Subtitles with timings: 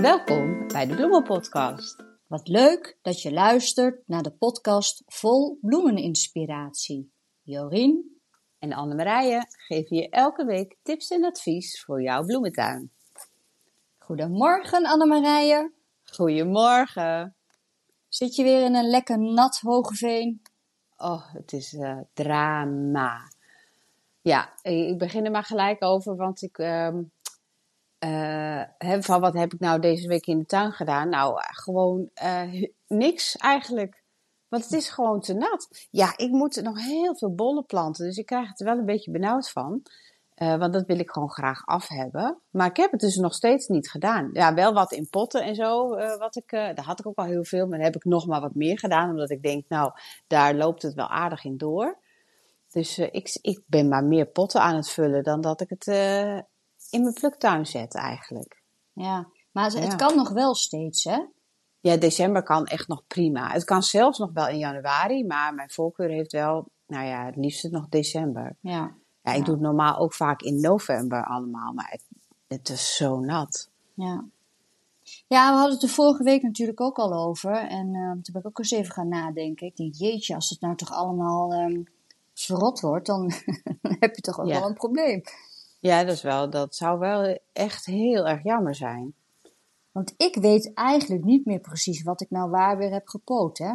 [0.00, 2.04] Welkom bij de Bloemenpodcast.
[2.26, 7.12] Wat leuk dat je luistert naar de podcast vol bloemeninspiratie.
[7.42, 8.20] Jorien
[8.58, 12.90] en Annemarije geven je elke week tips en advies voor jouw bloementuin.
[13.98, 15.72] Goedemorgen Annemarije.
[16.04, 17.36] Goedemorgen.
[18.08, 20.42] Zit je weer in een lekker nat Hogeveen?
[20.96, 23.18] Oh, het is uh, drama.
[24.20, 26.58] Ja, ik begin er maar gelijk over, want ik...
[28.04, 28.62] Uh,
[29.00, 31.08] van wat heb ik nou deze week in de tuin gedaan?
[31.08, 34.02] Nou, gewoon uh, niks eigenlijk.
[34.48, 35.86] Want het is gewoon te nat.
[35.90, 39.10] Ja, ik moet nog heel veel bollen planten, dus ik krijg er wel een beetje
[39.10, 39.82] benauwd van.
[40.36, 42.40] Uh, want dat wil ik gewoon graag af hebben.
[42.50, 44.30] Maar ik heb het dus nog steeds niet gedaan.
[44.32, 45.96] Ja, wel wat in potten en zo.
[45.96, 47.66] Uh, wat ik, uh, daar had ik ook al heel veel.
[47.66, 49.10] Maar dan heb ik nog maar wat meer gedaan.
[49.10, 49.92] Omdat ik denk, nou,
[50.26, 51.98] daar loopt het wel aardig in door.
[52.70, 55.86] Dus ik, ik ben maar meer potten aan het vullen dan dat ik het
[56.90, 58.62] in mijn pluktuin zet eigenlijk.
[58.92, 61.18] Ja, maar het, kan nog wel steeds, hè?
[61.80, 63.50] Ja, december kan echt nog prima.
[63.52, 65.24] Het kan zelfs nog wel in januari.
[65.26, 68.56] Maar mijn voorkeur heeft wel, nou ja, het liefst nog december.
[68.60, 68.94] Ja.
[69.22, 72.04] Ja, ik doe het normaal ook vaak in november allemaal, maar het,
[72.48, 73.70] het is zo nat.
[73.94, 74.24] Ja.
[75.26, 77.54] Ja, we hadden het de vorige week natuurlijk ook al over.
[77.54, 79.66] En uh, toen ben ik ook eens even gaan nadenken.
[79.66, 81.84] Ik denk, jeetje, als het nou toch allemaal um,
[82.34, 83.32] verrot wordt, dan
[84.00, 84.60] heb je toch ook Ja.
[84.60, 85.22] wel een probleem.
[85.80, 89.14] Ja, dat, is wel, dat zou wel echt heel erg jammer zijn.
[89.92, 93.66] Want ik weet eigenlijk niet meer precies wat ik nou waar weer heb gepoot, hè?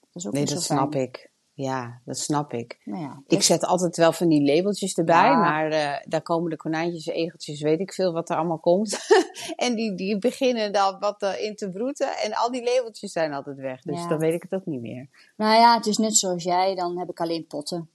[0.00, 1.30] Dat is ook Nee, dat snap ik.
[1.54, 2.80] Ja, dat snap ik.
[2.84, 5.38] Nou ja, Ik zet altijd wel van die labeltjes erbij, Ja.
[5.38, 8.98] maar eh, daar komen de konijntjes, egeltjes, weet ik veel wat er allemaal komt.
[9.56, 13.32] en die, die beginnen dan wat eh, in te broeden en al die labeltjes zijn
[13.32, 13.82] altijd weg.
[13.82, 14.08] Dus Ja.
[14.08, 15.08] dan weet ik het ook niet meer.
[15.36, 17.90] Nou ja, het is net zoals jij, dan heb ik alleen potten.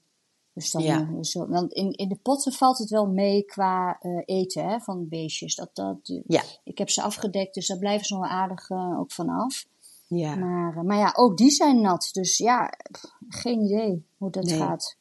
[0.57, 1.23] Dus dan, Ja.
[1.23, 5.07] zo- want in, in de potten valt het wel mee qua eh, eten hè, van
[5.07, 5.55] beestjes.
[5.55, 6.41] Dat, dat, Ja.
[6.63, 9.65] Ik heb ze afgedekt, dus daar blijven ze nog wel aardig eh, ook van af.
[10.07, 10.35] Ja.
[10.35, 12.09] Maar, eh, maar ja, ook die zijn nat.
[12.11, 14.57] Dus ja, pff, geen idee hoe dat Nee.
[14.57, 14.97] gaat.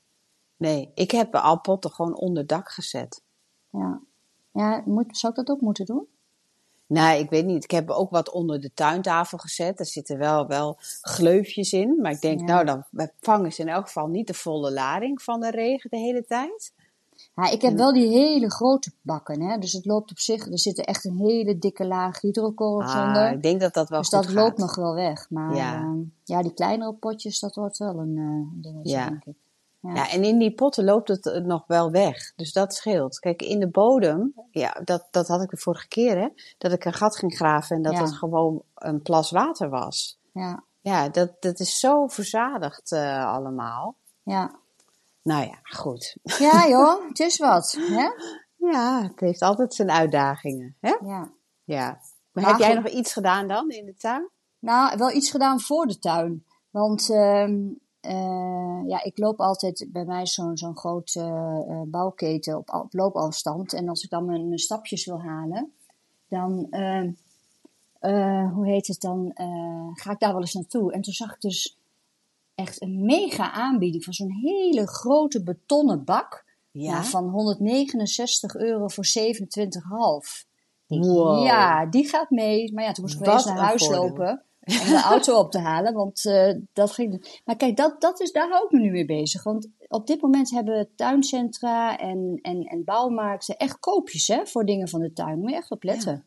[0.57, 3.23] Nee, ik heb al potten gewoon onder dak gezet.
[3.71, 4.01] Ja,
[4.53, 6.07] ja moet, zou ik dat ook moeten doen?
[6.89, 7.65] Nee, ik weet niet.
[7.65, 9.79] Ik heb ook wat onder de tuintafel gezet.
[9.81, 11.99] Er zitten wel, wel gleufjes in.
[12.01, 12.47] Maar ik denk, Ja.
[12.47, 12.85] nou, dan
[13.21, 16.73] vangen ze in elk geval niet de volle lading van de regen de hele tijd.
[17.35, 19.59] Ja, ik heb wel die hele grote bakken, hè.
[19.59, 23.31] Dus het loopt op zich, er zit echt een hele dikke laag hydrokorrels Ah, onder.
[23.33, 24.35] ik denk dat dat wel Dus dat gaat.
[24.35, 25.31] loopt nog wel weg.
[25.31, 25.73] Maar Ja.
[25.73, 29.09] ja, ja die kleinere potjes, dat wordt wel een eh, dingetje, Ja.
[29.09, 29.35] denk ik.
[29.81, 29.95] Ja.
[29.95, 32.33] Ja, en in die potten loopt het nog wel weg.
[32.37, 33.19] Dus dat scheelt.
[33.19, 36.29] Kijk, in de bodem, ja, dat, dat had ik de vorige keer, hè.
[36.59, 38.01] Dat ik een gat ging graven en dat Ja.
[38.01, 40.19] het gewoon een plas water was.
[40.33, 43.95] Ja, Ja, dat, dat is zo verzadigd eh, allemaal.
[44.23, 44.51] ja.
[45.23, 46.17] Nou ja, goed.
[46.23, 47.77] ja joh, het is wat.
[47.81, 48.09] Hè?
[48.71, 50.97] Ja, het heeft altijd zijn uitdagingen, hè?
[51.05, 51.31] Ja.
[51.65, 51.87] Ja.
[52.33, 54.29] Maar Maar heb jij nog iets gedaan dan in de tuin?
[54.59, 56.45] Nou, wel iets gedaan voor de tuin.
[56.71, 57.59] Want ehm,
[58.07, 61.21] eh, ja, ik loop altijd bij mij zo'n zo'n grote
[61.69, 63.73] eh, bouwketen op, op loopafstand.
[63.73, 65.73] En als ik dan mijn, stapjes wil halen,
[66.29, 67.11] dan, ehm,
[67.99, 69.31] eh, hoe heet het dan,
[69.95, 70.93] ga ik daar wel eens naartoe.
[70.93, 71.79] En toen zag ik dus
[72.55, 76.45] echt een mega aanbieding van zo'n hele grote betonnen bak.
[76.73, 80.47] Nou, van 169 euro voor 27,5.
[80.87, 81.45] Ik denk, Wow.
[81.47, 82.73] Ja, die gaat mee.
[82.73, 84.03] Maar ja, toen moest ik wel eens naar huis voordeel.
[84.03, 84.46] lopen
[84.83, 85.93] om de auto op te halen.
[85.95, 87.41] Want eh, dat ging.
[87.45, 89.43] Maar kijk, dat, dat is, daar hou ik me nu mee bezig.
[89.43, 94.89] Want op dit moment hebben tuincentra en, en, en bouwmarkten echt koopjes hè, voor dingen
[94.89, 95.39] van de tuin.
[95.39, 96.25] Moet je echt op letten.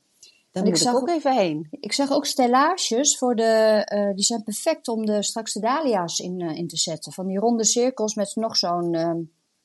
[0.51, 1.67] Daar moet ik zag ook even heen.
[1.71, 3.43] Ik zag ook stellages voor de.
[3.85, 7.11] eh, die zijn perfect om de, straks de dahlia's in, eh, in te zetten.
[7.11, 8.93] Van die ronde cirkels met nog zo'n.
[8.93, 9.17] ehm,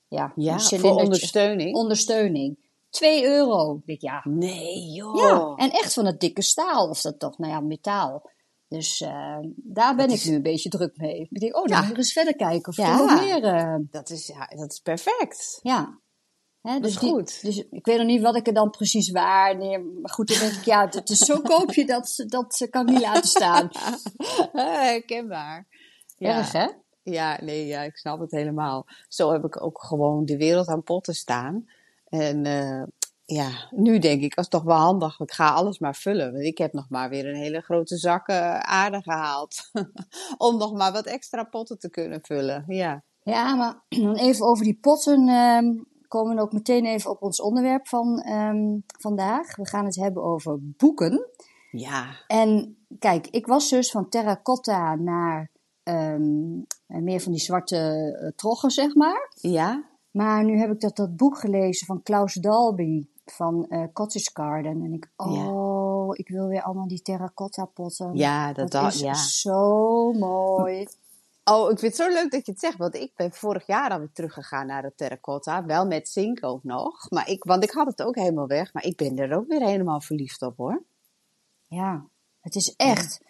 [0.08, 1.74] ja, Ja, voor ondersteuning.
[1.76, 2.58] ondersteuning.
[2.90, 3.74] 2 euro.
[3.74, 4.22] Ik denk, ja.
[4.24, 5.16] Nee, joh.
[5.16, 8.30] Ja, en echt van het dikke staal, of dat toch, nou ja, metaal.
[8.76, 11.28] Dus eh, daar ben ik nu een beetje druk mee.
[11.30, 11.80] Ik denk, oh, dan Ja.
[11.82, 12.92] moet ik eens verder kijken of Ja.
[12.92, 13.44] er nog meer...
[13.44, 15.58] eh, Dat, is, ja, dat is perfect.
[15.62, 15.99] ja.
[16.60, 17.43] Hè, Dat dus is die- goed.
[17.43, 20.00] dus ik weet nog niet wat ik er dan precies waarneem.
[20.00, 23.02] Maar goed, dan denk ik, ja, het is zo'n koopje, dat, dat kan ik niet
[23.02, 23.70] laten staan.
[24.52, 25.66] Herkenbaar.
[26.16, 26.37] Ja.
[26.38, 26.69] Erg, hè?
[27.02, 28.87] Ja, nee, ja, ik snap het helemaal.
[29.08, 31.64] Zo heb ik ook gewoon de wereld aan potten staan.
[32.04, 32.82] En eh,
[33.26, 35.21] ja, nu denk ik, dat is toch wel handig.
[35.21, 36.32] Ik ga alles maar vullen.
[36.32, 39.71] Want ik heb nog maar weer een hele grote zak eh, aarde gehaald.
[40.37, 42.65] Om nog maar wat extra potten te kunnen vullen.
[42.67, 43.05] Ja.
[43.23, 45.65] Ja, maar dan even over die potten ehm,
[46.09, 49.56] komen we ook meteen even op ons onderwerp van ehm, vandaag.
[49.56, 51.29] We gaan het hebben over boeken.
[51.71, 52.06] Ja.
[52.26, 55.50] En kijk, ik was dus van terracotta naar
[55.82, 56.56] ehm,
[56.87, 57.76] meer van die zwarte
[58.21, 59.31] eh, troggen, zeg maar.
[59.41, 59.93] Ja?
[60.11, 64.82] Maar nu heb ik dat, dat boek gelezen van Klaus Dalby van eh, Cottage Garden.
[64.85, 68.17] En ik, oh, ik wil weer allemaal die terracotta potten.
[68.17, 69.15] Ja, dat, is ja.
[69.15, 70.87] zo mooi.
[71.44, 72.76] Oh, ik vind het zo leuk dat je het zegt.
[72.76, 75.65] Want ik ben vorig jaar alweer teruggegaan naar de terracotta.
[75.65, 77.11] Wel met zink ook nog.
[77.11, 78.73] Maar ik, want ik had het ook helemaal weg.
[78.73, 80.82] Maar ik ben er ook weer helemaal verliefd op hoor.
[81.67, 82.05] Ja,
[82.41, 83.21] het is echt.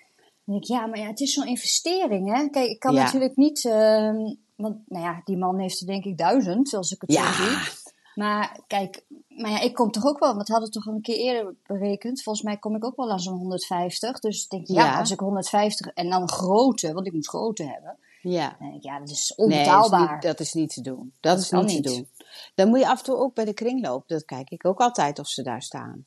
[0.44, 2.48] Dan denk ik, ja, maar ja, het is zo'n investering, hè?
[2.48, 3.02] Kijk, ik kan Ja.
[3.04, 7.00] natuurlijk niet, ehm, want nou ja, die man heeft er denk ik duizend, als ik
[7.00, 7.32] het Ja.
[7.32, 7.83] zo zie.
[8.14, 10.94] Maar kijk, maar ja, ik kom toch ook wel, want we hadden het toch al
[10.94, 12.22] een keer eerder berekend.
[12.22, 14.18] Volgens mij kom ik ook wel aan zo'n 150.
[14.20, 14.98] Dus ik denk, ja, Ja.
[14.98, 17.98] als ik 150 en dan grote, want ik moet grote hebben.
[18.22, 18.48] Ja.
[18.48, 20.12] Dan denk ik, ja, dat is Nee, dat is, onbetaalbaar.
[20.12, 21.12] niet, dat is niet te doen.
[21.20, 22.08] Dat is niet, te doen.
[22.54, 24.08] Dan moet je af en toe ook bij de kringloop.
[24.08, 26.06] Dat kijk ik ook altijd of ze daar staan.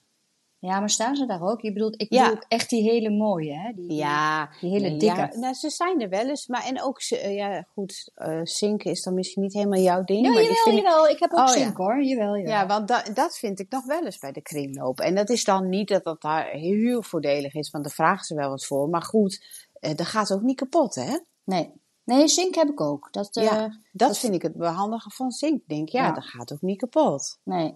[0.59, 1.61] Ja, maar staan ze daar ook?
[1.61, 3.71] Je bedoelt, ik bedoel ook echt die hele mooie, hè?
[3.75, 5.15] Die, Ja, die hele nee, dikke.
[5.15, 6.47] Ja, nou, ze zijn er wel eens.
[6.47, 8.11] Maar en ook, ze- eh, ja, goed,
[8.43, 10.25] zinken is dan misschien niet helemaal jouw ding.
[10.25, 11.07] Ja, maar jawel, vind ik- jawel.
[11.07, 11.51] Ik heb ook Oh, ja.
[11.61, 12.03] zink hoor.
[12.03, 12.51] Jawel, jawel.
[12.51, 14.99] Ja, want da- dat vind ik nog wel eens bij de kringloop.
[14.99, 18.35] En dat is dan niet dat dat daar heel voordelig is, want daar vragen ze
[18.35, 18.89] wel wat voor.
[18.89, 19.45] Maar goed,
[19.79, 21.17] eh, dat gaat ook niet kapot, hè?
[21.43, 21.71] Nee.
[22.03, 23.07] Nee, zink heb ik ook.
[23.11, 25.61] Dat, ja, dat vind ik het behandigen van zink.
[25.67, 26.11] Denk, ja, Ja.
[26.11, 27.39] dat gaat ook niet kapot.
[27.43, 27.73] Nee.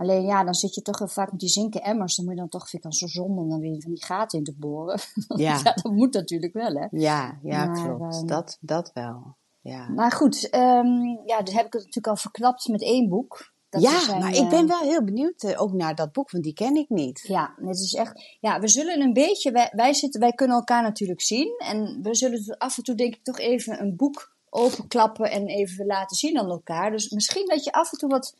[0.00, 2.16] Alleen ja, dan zit je toch heel vaak met die zinken emmers.
[2.16, 4.04] Dan moet je dan toch, vind ik dan zo zonde om dan weer van die
[4.04, 5.00] gaten in te boren.
[5.36, 5.60] Ja.
[5.62, 6.86] ja, dat moet natuurlijk wel, hè.
[6.90, 8.14] Ja, ja, Maar, klopt.
[8.14, 9.36] ehm, dat, dat wel.
[9.60, 13.52] Ja, Maar goed, ehm, ja, dus heb ik het natuurlijk al verklapt met één boek.
[13.68, 16.30] Dat ja zijn, maar ik ben eh, wel heel benieuwd eh, ook naar dat boek,
[16.30, 17.20] want die ken ik niet.
[17.26, 18.36] Ja, het is echt.
[18.40, 19.50] Ja, we zullen een beetje.
[19.50, 21.54] Wij, wij, zitten, wij kunnen elkaar natuurlijk zien.
[21.58, 25.86] En we zullen af en toe, denk ik, toch even een boek openklappen en even
[25.86, 26.90] laten zien aan elkaar.
[26.90, 28.36] Dus misschien dat je af en toe wat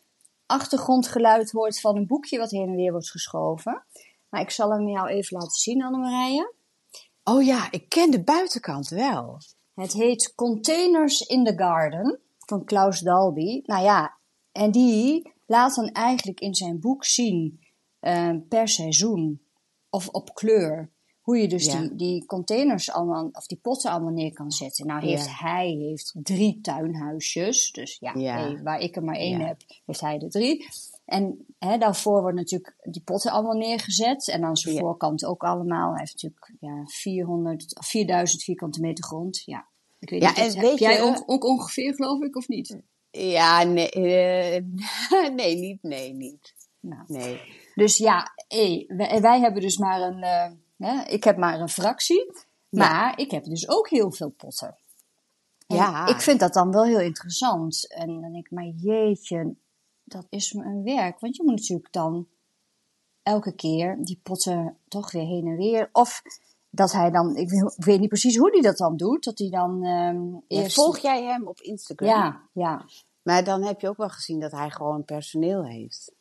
[0.51, 3.85] achtergrondgeluid hoort van een boekje wat heen en weer wordt geschoven.
[4.29, 6.53] Maar ik zal hem jou even laten zien, Annemarije.
[7.23, 9.37] Oh ja, ik ken de buitenkant wel.
[9.73, 13.61] Het heet Containers in the Garden van Klaus Dalby.
[13.65, 14.17] Nou ja,
[14.51, 17.59] en die laat dan eigenlijk in zijn boek zien
[17.99, 19.41] eh, per seizoen
[19.89, 20.91] of op kleur.
[21.21, 21.79] Hoe je dus Ja.
[21.79, 24.87] die, die containers allemaal, of die potten allemaal neer kan zetten.
[24.87, 25.31] Nou heeft Ja.
[25.31, 27.71] hij heeft drie tuinhuisjes.
[27.71, 28.37] Dus ja, Ja.
[28.37, 30.65] hey, waar ik er maar één heb, heeft hij er drie.
[31.05, 34.27] En hè, daarvoor worden natuurlijk die potten allemaal neergezet.
[34.29, 35.89] En aan zijn voorkant ook allemaal.
[35.89, 39.41] Hij heeft natuurlijk ja, 400, of 4000 vierkante meter grond.
[39.45, 39.67] Ja,
[39.99, 42.77] ik weet niet, dat weet jij ook, ook ongeveer, geloof ik, of niet?
[43.11, 44.63] Ja, nee, eh,
[45.35, 46.55] nee, niet, nee, niet.
[46.79, 47.39] Nou, Nee.
[47.75, 48.27] dus ja,
[48.87, 52.31] wij, wij hebben dus maar een, eh, hè, ik heb maar een fractie,
[52.69, 54.75] maar ik heb dus ook heel veel potten.
[55.67, 56.07] En Ja.
[56.07, 57.93] Ik vind dat dan wel heel interessant.
[57.93, 59.55] En dan denk ik, maar jeetje,
[60.03, 61.19] dat is een werk.
[61.19, 62.27] Want je moet natuurlijk dan
[63.23, 65.89] elke keer die potten toch weer heen en weer.
[65.91, 66.21] Of
[66.69, 69.83] dat hij dan, ik weet- niet precies hoe hij dat dan doet, dat hij dan
[69.83, 72.09] ehm Ja, volg jij hem op Instagram?
[72.09, 72.85] Ja, ja.
[73.21, 76.11] Maar dan heb je ook wel gezien dat hij gewoon personeel heeft.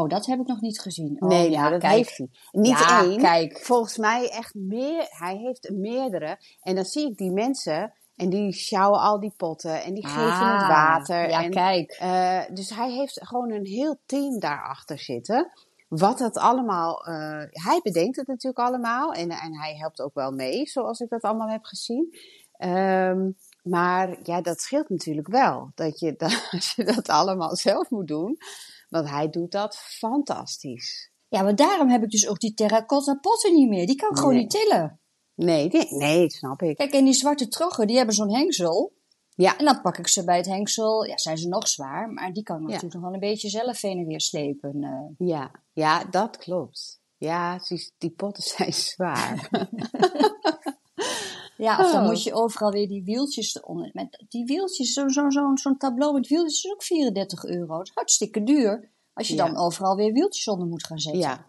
[0.00, 1.16] Oh, dat heb ik nog niet gezien.
[1.22, 1.94] Oh, nee, ja, nou, dat kijk.
[1.96, 2.28] heeft hij.
[2.50, 3.18] Niet Ja, één.
[3.18, 3.58] kijk.
[3.64, 5.06] Volgens mij echt meer.
[5.10, 6.38] Hij heeft er meerdere.
[6.62, 7.92] En dan zie ik die mensen.
[8.16, 9.82] En die sjouwen al die potten.
[9.82, 11.28] En die geven het Ah, water.
[11.28, 11.90] Ja, en, kijk.
[11.92, 15.50] eh, dus hij heeft gewoon een heel team daarachter zitten.
[15.88, 17.04] Wat het allemaal.
[17.06, 19.12] eh, hij bedenkt het natuurlijk allemaal.
[19.12, 22.16] En, en hij helpt ook wel mee, zoals ik dat allemaal heb gezien.
[22.56, 23.30] Ehm,
[23.62, 25.70] maar ja, dat scheelt natuurlijk wel.
[25.74, 28.38] Dat je, dat, als je dat allemaal zelf moet doen.
[28.94, 31.10] Want hij doet dat fantastisch.
[31.28, 33.86] Ja, maar daarom heb ik dus ook die terracotta potten niet meer.
[33.86, 35.00] Die kan ik gewoon niet tillen.
[35.34, 36.76] Nee, nee, snap ik.
[36.76, 38.92] Kijk, en die zwarte troggen, die hebben zo'n hengsel.
[39.34, 41.04] Ja, En dan pak ik ze bij het hengsel.
[41.04, 42.66] Ja, zijn ze nog zwaar, maar die kan ik Ja.
[42.68, 44.82] natuurlijk nog wel een beetje zelf heen en weer slepen.
[44.82, 45.28] eh.
[45.28, 47.00] ja, ja, dat klopt.
[47.16, 49.48] Ja, die, die potten zijn zwaar.
[51.56, 52.06] Ja, of dan Oh.
[52.08, 53.90] moet je overal weer die wieltjes eronder.
[53.92, 57.76] Met die wieltjes, zo'n zo, zo, zo'n tableau met wieltjes is ook 34 euro.
[57.76, 58.90] Dat is hartstikke duur.
[59.12, 59.46] Als je Ja.
[59.46, 61.22] dan overal weer wieltjes onder moet gaan zetten.
[61.22, 61.46] ja.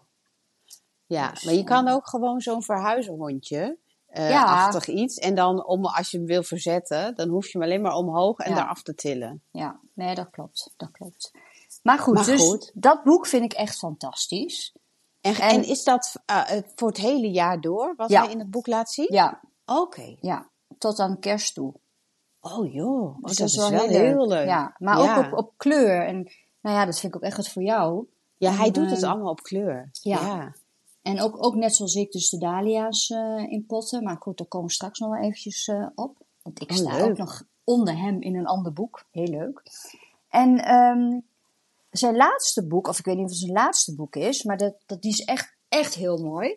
[1.06, 3.78] Ja, Dus, maar je eh, kan ook gewoon zo'n verhuizenhondje.
[4.06, 4.44] eh Ja.
[4.44, 5.16] achtig iets.
[5.18, 8.38] En dan, om, als je hem wil verzetten, dan hoef je hem alleen maar omhoog
[8.38, 8.62] en Ja.
[8.62, 9.42] eraf te tillen.
[9.50, 10.72] Ja, nee, dat klopt.
[10.76, 11.30] Dat klopt.
[11.82, 12.70] Maar goed, Maar dus goed.
[12.74, 14.72] dat boek vind ik echt fantastisch.
[15.20, 18.22] En, En- en, is dat eh, eh, voor het hele jaar door, wat Ja.
[18.22, 19.06] hij in het boek laat zien?
[19.10, 20.16] Ja, Oké.
[20.20, 20.48] ja.
[20.78, 21.74] Tot aan kerst toe.
[22.40, 24.46] Oh joh, oh, Dus dat, is wel heel leuk.
[24.46, 25.18] Ja, maar Ja.
[25.18, 26.06] ook op, op kleur.
[26.06, 26.16] En
[26.60, 28.06] nou ja, dat vind ik ook echt wat voor jou.
[28.36, 29.88] Ja, hij En, doet het eh, allemaal op kleur.
[29.92, 30.20] ja.
[30.20, 30.54] ja.
[31.02, 34.02] En ook, ook net zoals ik dus de dahlia's eh, in potten.
[34.04, 36.16] Maar goed, daar komen we straks nog wel eventjes eh, op.
[36.42, 37.08] Want ik Oh, sta leuk.
[37.10, 39.04] ook nog onder hem in een ander boek.
[39.10, 39.62] Heel leuk.
[40.28, 41.20] En ehm,
[41.90, 44.42] zijn laatste boek, of ik weet niet of het zijn laatste boek is.
[44.42, 46.56] Maar dat, dat, die is echt, echt heel mooi.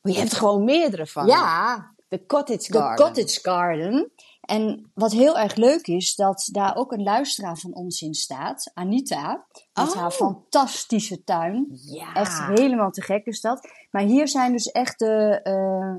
[0.00, 1.26] Maar je hebt er gewoon meerdere van.
[1.26, 3.06] Ja, De Cottage Garden.
[3.06, 4.12] Cottage Garden.
[4.40, 8.70] En wat heel erg leuk is, dat daar ook een luisteraar van ons in staat,
[8.74, 9.94] Anita, met Oh.
[9.94, 11.66] haar fantastische tuin.
[11.70, 12.14] Ja.
[12.14, 13.68] Echt helemaal te gek is dat.
[13.90, 15.40] Maar hier zijn dus echt de.
[15.42, 15.96] eh,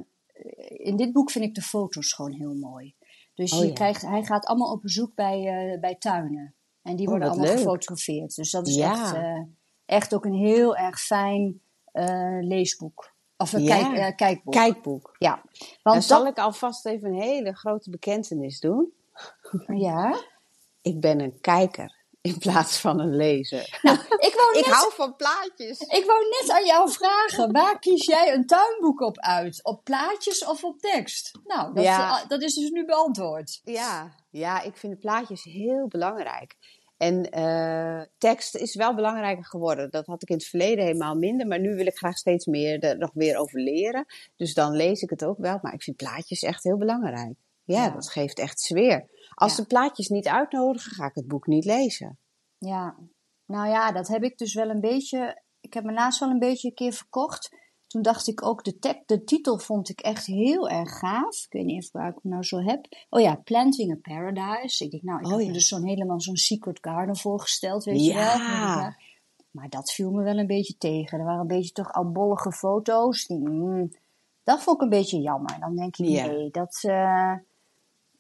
[0.88, 2.96] in dit boek vind ik de foto's gewoon heel mooi.
[3.34, 3.74] Dus Oh je ja.
[3.74, 6.56] krijgt, hij gaat allemaal op bezoek bij, eh, bij tuinen.
[6.82, 7.58] En die Oh, worden allemaal leuk.
[7.58, 8.36] gefotografeerd.
[8.36, 8.92] Dus dat is Ja.
[8.92, 9.42] echt, eh,
[9.86, 11.62] echt ook een heel erg fijn
[12.42, 13.12] leesboek.
[13.38, 13.76] Of een Ja.
[13.78, 14.54] kijk, eh, kijkboek.
[14.54, 15.16] Kijkboek.
[15.20, 15.42] Ja.
[15.60, 18.94] Dan Want zal dat, ik alvast even een hele grote bekentenis doen.
[19.68, 20.20] ja.
[20.82, 23.80] Ik ben een kijker in plaats van een lezer.
[24.18, 25.80] Ik wou, Ik net, hou van plaatjes.
[25.80, 29.64] ik wou net aan jou vragen, waar kies jij een tuinboek op uit?
[29.64, 31.32] Op plaatjes of op tekst?
[31.46, 32.26] Nou, dat, Ja.
[32.28, 33.62] dat is dus nu beantwoord.
[33.64, 36.56] Ja, ja, ik vind de plaatjes heel belangrijk.
[37.04, 39.90] En eh, tekst is wel belangrijker geworden.
[39.92, 41.48] Dat had ik in het verleden helemaal minder.
[41.48, 44.06] Maar nu wil ik graag steeds meer er nog weer over leren.
[44.36, 45.60] Dus dan lees ik het ook wel.
[45.62, 47.34] Maar ik vind plaatjes echt heel belangrijk.
[47.64, 47.90] Ja, Ja.
[47.90, 49.06] dat geeft echt sfeer.
[49.34, 49.62] Als Ja.
[49.62, 52.20] de plaatjes niet uitnodigen, ga ik het boek niet lezen.
[52.58, 52.98] Ja,
[53.46, 55.42] nou ja, dat heb ik dus wel een beetje.
[55.60, 57.56] Ik heb me laatst wel een beetje een keer verkocht.
[57.94, 61.46] Toen dacht ik ook, de, de titel vond ik echt heel erg gaaf.
[61.46, 62.86] Ik weet niet even waar ik hem nou zo heb.
[63.10, 64.84] Oh ja, Planting a Paradise.
[64.84, 65.48] Ik denk, nou, ik Oh heb ja.
[65.48, 68.18] me dus zo'n helemaal zo'n Secret Garden voorgesteld, weet je Ja.
[68.20, 68.26] wel.
[68.26, 68.94] Dacht ik, nou,
[69.52, 71.20] Maar dat viel me wel een beetje tegen.
[71.20, 73.26] Er waren een beetje toch oudbollige foto's.
[73.28, 73.92] Die, mm,
[74.44, 75.60] dat vond ik een beetje jammer.
[75.60, 76.80] Dan denk ik, nee, dat...
[76.82, 77.34] eh,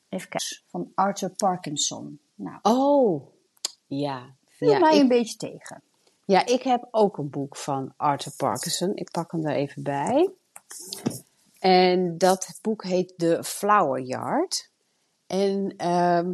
[0.10, 0.62] even kijken.
[0.66, 2.20] Van Arthur Parkinson.
[2.36, 3.22] Nou, Oh,
[3.88, 4.36] ja.
[4.48, 5.82] viel Ja mij ik, een beetje tegen.
[6.26, 8.96] Ja, ik heb ook een boek van Arthur Parkinson.
[8.96, 10.30] Ik pak hem er even bij.
[11.60, 14.70] En dat boek heet The Flower Yard.
[15.28, 16.34] En ehm,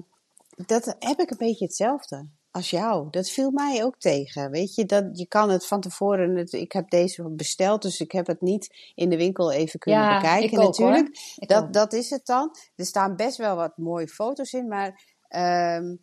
[0.65, 3.07] dat heb ik een beetje hetzelfde als jou.
[3.09, 4.51] Dat viel mij ook tegen.
[4.51, 6.35] Weet je, dat, je kan het van tevoren.
[6.35, 10.01] Het, ik heb deze besteld, dus ik heb het niet in de winkel even kunnen
[10.01, 10.51] Ja, bekijken.
[10.51, 11.05] ik ook, natuurlijk.
[11.15, 11.33] hoor.
[11.35, 11.73] Ik Dat, ook.
[11.73, 12.55] dat is het dan.
[12.75, 15.95] Er staan best wel wat mooie foto's in, maar ehm,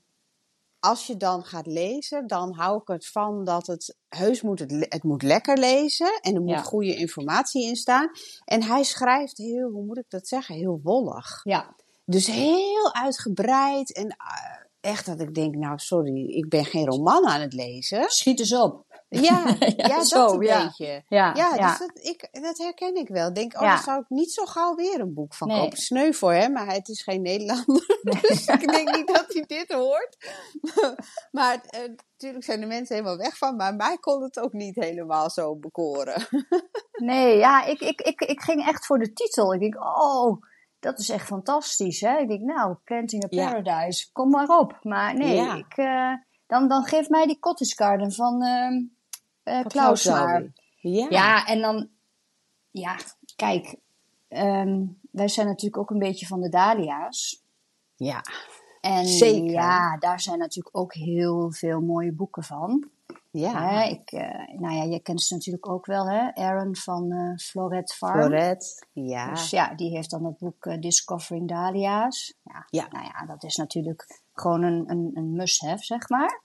[0.87, 5.03] als je dan gaat lezen, dan hou ik het van dat het heus moet het,
[5.03, 6.63] moet lekker lezen en er moet Ja.
[6.63, 8.11] goede informatie in staan.
[8.45, 11.41] En hij schrijft heel, hoe moet ik dat zeggen, heel wollig.
[11.43, 11.75] Ja,
[12.05, 17.27] Dus heel uitgebreid en eh, echt dat ik denk, nou sorry, ik ben geen roman
[17.27, 18.05] aan het lezen.
[18.11, 18.85] schiet eens op.
[19.09, 20.65] Ja, ja, Ja, dat een ja.
[20.65, 21.03] beetje.
[21.09, 21.57] Ja, Ja.
[21.57, 23.29] Dus dat, ik, dat herken ik wel.
[23.29, 25.61] Ik Denk, oh, zou ik niet zo gauw weer een boek van Nee.
[25.61, 25.79] kopen.
[25.79, 27.99] Sneu voor hem, maar het is geen Nederlander.
[28.23, 30.17] dus ik denk niet dat hij dit hoort.
[31.39, 31.81] maar eh,
[32.13, 33.57] natuurlijk zijn de mensen helemaal weg van.
[33.57, 36.27] Maar mij kon het ook niet helemaal zo bekoren.
[36.93, 39.55] Nee, ja, ik, ik, ik, ik ging echt voor de titel.
[39.55, 40.43] Ik denk, oh,
[40.79, 42.01] dat is echt fantastisch.
[42.01, 42.19] Hè?
[42.19, 43.29] Ik denk, nou, Planting a.
[43.29, 44.79] Paradise, kom maar op.
[44.83, 46.13] Maar nee, ik, eh,
[46.47, 48.95] dan, dan geef mij die Cottage Garden van ehm
[49.53, 50.47] Van Klaus maar.
[50.81, 51.07] Ja.
[51.11, 51.89] Ja, en dan,
[52.71, 52.97] ja,
[53.37, 53.77] kijk,
[54.29, 57.43] ehm, wij zijn natuurlijk ook een beetje van de Dahlia's.
[57.97, 58.23] ja.
[58.81, 59.51] En Zeker.
[59.51, 62.89] ja, daar zijn natuurlijk ook heel veel mooie boeken van.
[63.31, 63.69] Ja.
[63.69, 66.35] Hè, ik, eh, nou ja, jij kent ze natuurlijk ook wel, hè?
[66.35, 68.21] Aaron van eh Floret Farm.
[68.21, 68.87] Floret.
[68.93, 69.31] Ja.
[69.31, 72.35] Dus ja, die heeft dan het boek Discovering Dahlia's.
[72.43, 72.87] Ja, Ja.
[72.91, 76.41] Nou ja, dat is natuurlijk gewoon een, een, een must-have, zeg maar.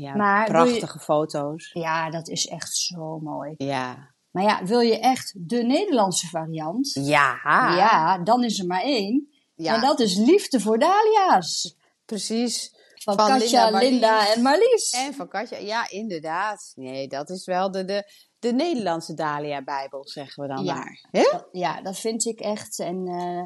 [0.00, 0.14] Ja.
[0.14, 1.70] maar wil je- Prachtige foto's.
[1.72, 3.54] Ja, dat is echt zo mooi.
[3.56, 4.12] Ja.
[4.30, 6.90] Maar ja, wil je echt de Nederlandse variant?
[6.92, 7.38] Ja.
[7.76, 9.28] Ja, dan is er maar één.
[9.54, 9.74] Ja.
[9.74, 11.76] En dat is Liefde voor Dahlia's.
[12.04, 12.72] Precies.
[12.94, 14.90] Van, Van Katja, Linda, en Marlies.
[14.90, 16.72] En van Katja, ja, inderdaad.
[16.74, 20.74] Nee, dat is wel de, de, de Nederlandse Dahlia-bijbel, zeggen we dan Ja.
[20.74, 21.08] maar.
[21.10, 22.78] Dat- ja, dat vind ik echt.
[22.78, 23.42] En eh,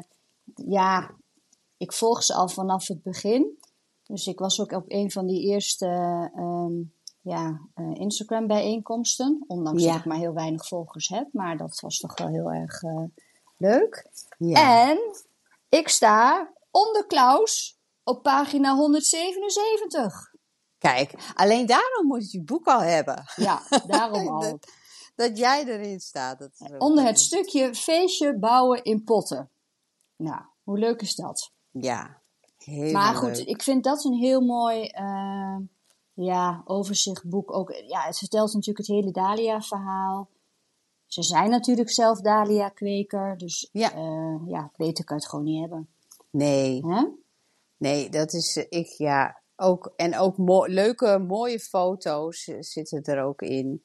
[0.71, 1.15] ja,
[1.77, 3.57] ik volg ze al vanaf het begin.
[4.09, 5.85] Dus ik was ook op een van die eerste
[6.35, 6.73] ehm,
[7.21, 9.43] ja, eh, Instagram-bijeenkomsten.
[9.47, 9.91] Ondanks Ja.
[9.91, 11.27] dat ik maar heel weinig volgers heb.
[11.31, 13.03] Maar dat was toch wel heel erg eh,
[13.57, 14.09] leuk.
[14.37, 14.87] Ja.
[14.89, 14.97] En
[15.69, 20.33] ik sta onder Klaus op pagina 177.
[20.77, 23.23] Kijk, alleen daarom moet je het boek al hebben.
[23.35, 24.39] Ja, daarom al.
[24.39, 24.67] Dat,
[25.15, 26.39] dat jij erin staat.
[26.39, 29.49] Dat Onder het stukje feestje bouwen in potten.
[30.15, 31.51] Nou, hoe leuk is dat?
[31.71, 32.18] Ja,
[32.69, 33.47] heel Maar goed, leuk.
[33.47, 35.55] ik vind dat een heel mooi eh,
[36.13, 37.53] ja, overzichtboek.
[37.53, 40.29] Ook, ja, het vertelt natuurlijk het hele Dahlia-verhaal.
[41.05, 43.91] Ze zijn natuurlijk zelf Dahlia-kweker, dus Ja.
[43.95, 44.39] ja.
[44.47, 45.87] ja, beter kan het gewoon niet hebben.
[46.29, 46.83] Nee,
[47.77, 49.41] nee, dat is eh, ik, ja.
[49.55, 53.83] Ook, en ook mo- leuke, mooie foto's eh, zitten er ook in.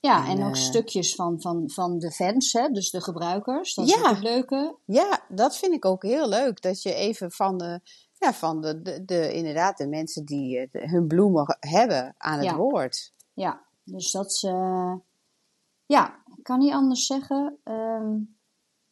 [0.00, 3.74] Ja, En, en ook eh, stukjes van, van, van de fans, hè, dus de gebruikers.
[3.74, 3.98] Dat is Ja.
[4.00, 4.76] ook het leuke.
[4.84, 6.62] Ja, dat vind ik ook heel leuk.
[6.62, 7.80] Dat je even van de,
[8.18, 12.38] ja, van de, de, de inderdaad, de mensen die eh, de- hun bloemen hebben aan
[12.38, 12.56] het Ja.
[12.56, 13.12] woord.
[13.32, 14.42] Ja, dus dat is.
[14.42, 14.94] eh,
[15.86, 17.58] ja, ik kan niet anders zeggen.
[17.64, 18.16] Ehm,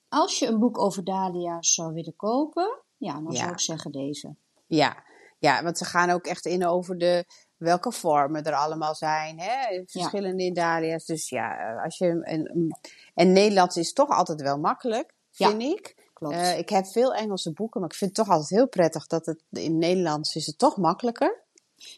[0.09, 3.39] als je een boek over Dahlia's zou willen kopen, Ja, dan Ja.
[3.39, 4.37] zou ik zeggen deze.
[4.67, 5.05] Ja.
[5.39, 7.25] ja, want ze gaan ook echt in over de,
[7.57, 9.41] welke vormen er allemaal zijn.
[9.41, 9.83] Hè?
[9.87, 11.05] Verschillende in Dahlia's.
[11.05, 12.23] Dus ja, eh, als je.
[12.25, 12.69] En,
[13.15, 15.49] en Nederlands is toch altijd wel makkelijk, Ja.
[15.49, 16.06] vind ik.
[16.19, 16.35] Klopt.
[16.35, 19.27] Eh, ik heb veel Engelse boeken, maar ik vind het toch altijd heel prettig dat
[19.27, 21.45] het in Nederlands is het toch makkelijker.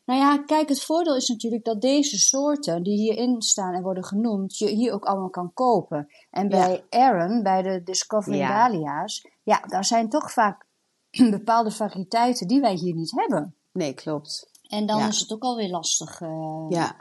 [0.04, 4.04] Nou ja, kijk, het voordeel is natuurlijk dat deze soorten die hierin staan en worden
[4.04, 6.08] genoemd, je hier ook allemaal kan kopen.
[6.30, 8.68] En bij Aaron, bij de Discovering Ja.
[8.68, 10.66] Dahlia's, ja, daar zijn toch vaak
[11.30, 13.56] bepaalde variëteiten die wij hier niet hebben.
[13.72, 14.50] Nee, klopt.
[14.68, 15.08] En dan Ja.
[15.08, 16.20] is het ook alweer lastig.
[16.20, 16.96] eh, Ja.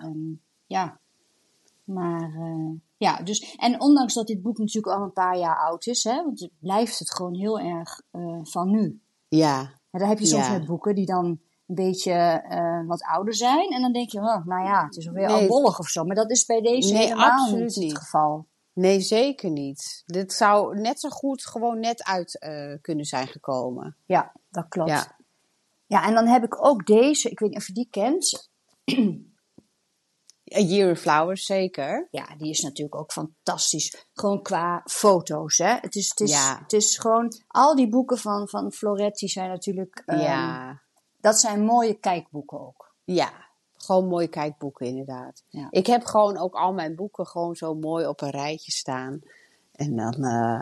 [0.66, 1.00] ja.
[1.88, 3.56] Maar eh, ja, dus.
[3.56, 6.52] En ondanks dat dit boek natuurlijk al een paar jaar oud is, hè, want het
[6.60, 9.02] blijft het gewoon heel erg eh, van nu.
[9.28, 9.60] Ja,
[9.92, 10.52] En dan heb je soms Ja.
[10.52, 12.12] met boeken die dan een beetje
[12.50, 13.70] eh, wat ouder zijn.
[13.70, 15.42] En dan denk je, oh, nou ja, het is alweer Nee.
[15.42, 16.04] albollig of zo.
[16.04, 18.46] Maar dat is bij deze Nee, helemaal absoluut niet, het geval.
[18.74, 20.04] nee, zeker niet.
[20.06, 22.40] Dit zou net zo goed gewoon net uit
[22.82, 23.96] kunnen zijn gekomen.
[24.06, 24.90] Ja, dat klopt.
[24.90, 25.16] Ja.
[25.86, 26.04] Ja.
[26.08, 28.50] en dan heb ik ook deze, ik weet niet of je die kent.
[30.56, 32.08] A Year of Flowers, zeker.
[32.12, 34.06] Ja, die is natuurlijk ook fantastisch.
[34.14, 35.74] Gewoon qua foto's, hè.
[35.82, 36.60] Het is, het is, Ja.
[36.62, 37.34] het is gewoon...
[37.48, 40.04] Al die boeken van, van Floretti zijn natuurlijk...
[40.06, 40.80] ehm, ja,
[41.22, 42.94] Dat zijn mooie kijkboeken ook.
[43.04, 43.46] ja.
[43.80, 45.44] Gewoon mooie kijkboeken, inderdaad.
[45.50, 45.68] Ja.
[45.70, 49.22] Ik heb gewoon ook al mijn boeken gewoon zo mooi op een rijtje staan.
[49.72, 50.62] En dan, eh,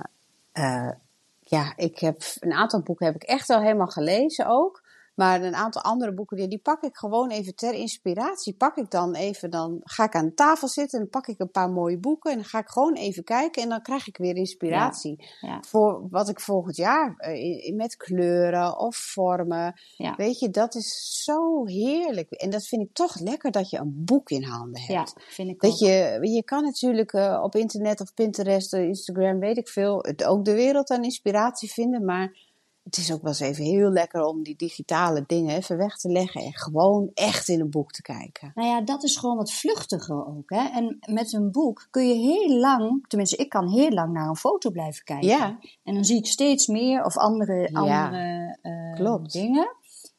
[0.51, 0.91] eh,
[1.39, 4.83] ja, ik heb een aantal boeken heb ik echt wel helemaal gelezen ook.
[5.15, 8.55] Maar een aantal andere boeken, die, die pak ik gewoon even ter inspiratie.
[8.55, 11.39] Pak ik dan even, dan ga ik aan de tafel zitten en dan pak ik
[11.39, 12.31] een paar mooie boeken.
[12.31, 15.25] En dan ga ik gewoon even kijken en dan krijg ik weer inspiratie.
[15.41, 15.63] Ja.
[15.67, 19.73] Voor wat ik volgend jaar, eh, met kleuren of vormen.
[19.97, 20.15] Ja.
[20.15, 22.31] Weet je, dat is zo heerlijk.
[22.31, 25.13] En dat vind ik toch lekker dat je een boek in handen hebt.
[25.15, 25.71] Ja, vind ik ook.
[25.71, 29.99] Dat je, je kan natuurlijk eh, op internet of Pinterest, eh, Instagram, weet ik veel,
[30.01, 32.05] het, ook de wereld aan inspiratie vinden.
[32.05, 32.37] Maar
[32.85, 36.09] het is ook wel eens even heel lekker om die digitale dingen even weg te
[36.09, 38.51] leggen en gewoon echt in een boek te kijken.
[38.55, 40.49] Nou ja, dat is gewoon wat vluchtiger ook.
[40.49, 40.67] Hè?
[40.69, 44.35] En met een boek kun je heel lang, tenminste ik kan heel lang naar een
[44.35, 45.27] foto blijven kijken.
[45.27, 45.57] Ja.
[45.83, 49.31] En dan zie ik steeds meer of andere, Ja, andere eh, klopt.
[49.31, 49.75] dingen.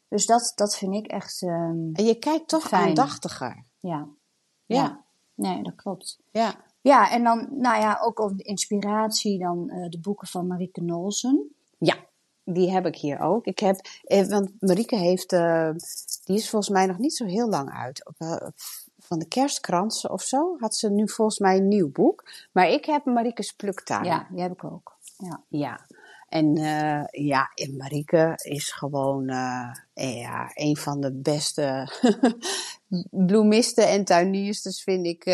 [0.08, 2.88] Dus dat, dat vind ik echt, ehm, En je kijkt toch Fijn.
[2.88, 3.64] aandachtiger.
[3.80, 4.08] ja.
[4.66, 5.04] Ja.
[5.34, 6.18] Nee, dat klopt.
[6.30, 6.54] Ja.
[6.80, 10.80] Ja, en dan, nou ja, ook over de inspiratie, dan eh, de boeken van Marieke
[10.82, 11.50] Nolsen.
[11.78, 11.96] Ja,
[12.48, 13.44] die heb ik hier ook.
[13.46, 15.70] Ik heb, eh, want Marieke heeft, eh,
[16.24, 18.12] die is volgens mij nog niet zo heel lang uit.
[18.18, 18.36] Eh,
[18.98, 22.30] van de kerstkransen of zo had ze nu volgens mij een nieuw boek.
[22.52, 24.04] Maar ik heb Marieke's Pluktuin.
[24.04, 24.96] Ja, die heb ik ook.
[25.18, 25.42] Ja.
[25.48, 25.86] Ja.
[26.28, 29.24] En eh, ja, en Marieke is gewoon
[29.94, 31.88] ja, een van de beste
[33.26, 35.24] bloemisten en tuiniersters, vind ik,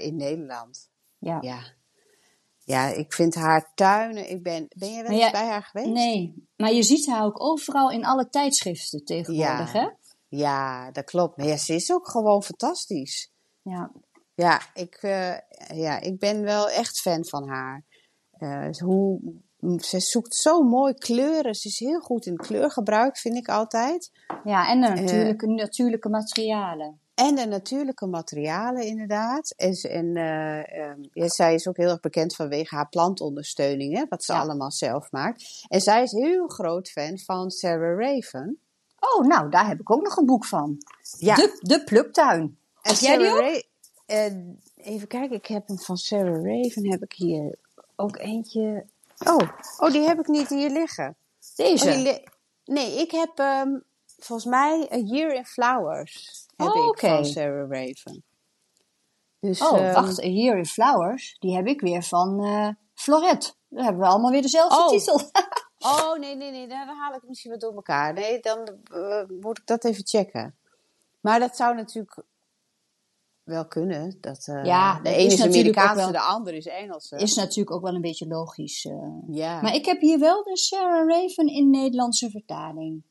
[0.00, 0.90] in Nederland.
[1.18, 1.38] Ja.
[1.40, 1.58] Ja.
[2.64, 4.30] Ja, ik vind haar tuinen.
[4.30, 5.90] Ik ben, ben jij wel eens ja, bij haar geweest?
[5.90, 9.80] Nee, maar je ziet haar ook overal in alle tijdschriften tegenwoordig, Ja.
[9.80, 9.88] hè?
[10.28, 11.36] Ja, dat klopt.
[11.36, 13.30] Maar ja, ze is ook gewoon fantastisch.
[13.62, 13.92] Ja.
[14.34, 15.36] Ja, ik, eh,
[15.74, 17.84] ja, ik ben wel echt fan van haar.
[18.30, 19.20] Eh, hoe,
[19.78, 21.54] ze zoekt zo mooi kleuren.
[21.54, 24.10] Ze is heel goed in kleurgebruik, vind ik altijd.
[24.44, 27.00] Ja, en de natuurlijke, natuurlijke materialen.
[27.14, 29.54] En de natuurlijke materialen, inderdaad.
[29.56, 34.04] En, en eh, ehm, ja, zij is ook heel erg bekend vanwege haar plantondersteuning, hè,
[34.08, 34.40] wat ze Ja.
[34.40, 35.64] allemaal zelf maakt.
[35.68, 38.58] En zij is heel groot fan van Sarah Raven.
[38.98, 40.78] Oh, nou, daar heb ik ook nog een boek van.
[41.18, 41.34] Ja.
[41.34, 42.58] De, de pluktuin.
[42.82, 43.62] En jij die ook?
[44.76, 47.54] Even kijken, ik heb hem van Sarah Raven, heb ik hier
[47.96, 48.84] ook eentje.
[49.26, 49.48] Oh,
[49.78, 51.16] oh die heb ik niet hier liggen.
[51.56, 51.90] Deze.
[51.90, 52.24] Oh, li-
[52.64, 53.78] nee, ik heb ehm,
[54.18, 56.46] volgens mij A Year in Flowers.
[56.62, 57.08] Heb Oh, ik oké.
[57.08, 58.24] van Sarah Raven.
[59.40, 60.22] Dus, oh, ehm, wacht.
[60.22, 61.36] A Year in Flowers.
[61.38, 63.56] Die heb ik weer van eh Floret.
[63.68, 64.88] Dan hebben we allemaal weer dezelfde Oh.
[64.88, 65.20] titel.
[65.78, 68.12] Oh, nee, nee, nee, dan haal ik misschien wat door elkaar.
[68.12, 70.56] Nee, dan eh, moet ik dat even checken.
[71.20, 72.22] Maar dat zou natuurlijk
[73.42, 74.16] wel kunnen.
[74.20, 77.16] Dat, eh, Ja, de ene is is Amerikaanse, wel- de andere is Engelse.
[77.16, 78.82] Is natuurlijk ook wel een beetje logisch.
[79.30, 79.60] ja.
[79.62, 83.02] Maar ik heb hier wel de Sarah Raven in Nederlandse vertaling.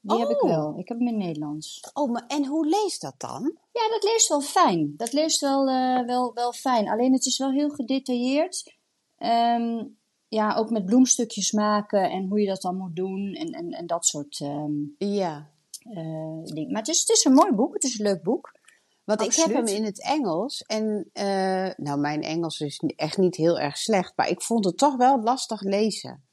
[0.00, 0.48] Die heb ik Oh.
[0.50, 0.78] wel.
[0.78, 1.90] Ik heb hem in Nederlands.
[1.94, 3.42] Oh, maar en hoe leest dat dan?
[3.72, 4.94] Ja, dat leest wel fijn.
[4.96, 6.88] Dat leest wel, eh, wel, wel fijn.
[6.88, 8.76] Alleen het is wel heel gedetailleerd.
[9.16, 9.84] Ehm,
[10.28, 13.86] ja, ook met bloemstukjes maken en hoe je dat dan moet doen en, en, en
[13.86, 15.50] dat soort ehm, Ja.
[15.78, 16.70] eh, dingen.
[16.72, 17.74] Maar het is, het is een mooi boek.
[17.74, 18.56] Het is een leuk boek.
[19.04, 20.62] Want ik heb hem in het Engels.
[20.62, 24.12] En eh, nou, mijn Engels is echt niet heel erg slecht.
[24.16, 26.27] Maar ik vond het toch wel lastig lezen.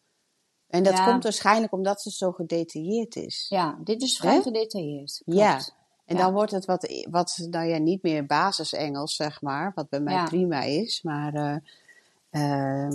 [0.75, 1.05] En dat Ja.
[1.05, 3.45] komt waarschijnlijk omdat ze zo gedetailleerd is.
[3.49, 5.21] Ja, dit is vrij gedetailleerd.
[5.25, 5.55] Ja.
[6.05, 6.21] En Ja.
[6.21, 9.71] dan wordt het wat, wat, nou ja, niet meer basis-Engels, zeg maar.
[9.75, 10.23] Wat bij mij Ja.
[10.23, 11.01] prima is.
[11.03, 12.91] Maar eh, eh,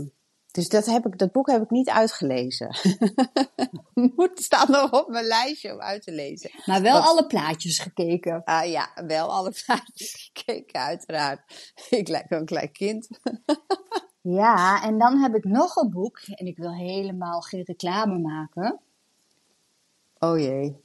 [0.52, 2.76] Dus dat, heb ik, dat boek heb ik niet uitgelezen.
[4.16, 6.50] Moet staat nog op mijn lijstje om uit te lezen.
[6.66, 8.44] Maar wel Wat- alle plaatjes gekeken.
[8.44, 11.72] Ah ja, wel alle plaatjes gekeken, uiteraard.
[11.90, 13.08] Ik lijk wel een klein kind.
[14.20, 16.18] Ja, en dan heb ik nog een boek.
[16.18, 18.80] En ik wil helemaal geen reclame maken.
[20.18, 20.76] Oh jee.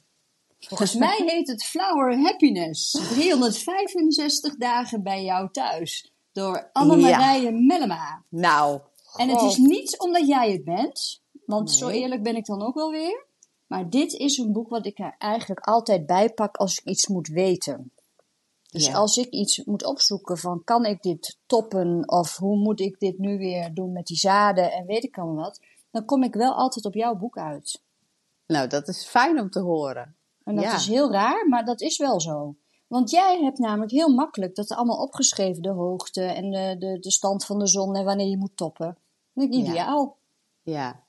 [0.58, 2.90] Volgens mij heet het Flower Happiness.
[2.90, 6.12] 365 dagen bij jou thuis.
[6.32, 8.22] Door Annemarije Mellema.
[8.28, 8.80] Nou.
[9.16, 11.22] En het is niet omdat jij het bent.
[11.46, 13.26] Want zo eerlijk ben ik dan ook wel weer.
[13.66, 17.06] Maar dit is een boek wat ik er eigenlijk altijd bij pak als ik iets
[17.06, 17.92] moet weten.
[18.76, 18.94] Dus Ja.
[18.94, 23.18] als ik iets moet opzoeken van kan ik dit toppen of hoe moet ik dit
[23.18, 25.60] nu weer doen met die zaden en weet ik allemaal wat.
[25.90, 27.82] Dan kom ik wel altijd op jouw boek uit.
[28.46, 30.16] Nou, dat is fijn om te horen.
[30.44, 30.74] En dat Ja.
[30.74, 32.56] is heel raar, maar dat is wel zo.
[32.86, 37.10] Want jij hebt namelijk heel makkelijk dat allemaal opgeschreven, de hoogte en de, de, de
[37.10, 38.98] stand van de zon en wanneer je moet toppen.
[39.32, 39.62] Dat is Ja.
[39.62, 40.16] ideaal.
[40.62, 41.04] Ja.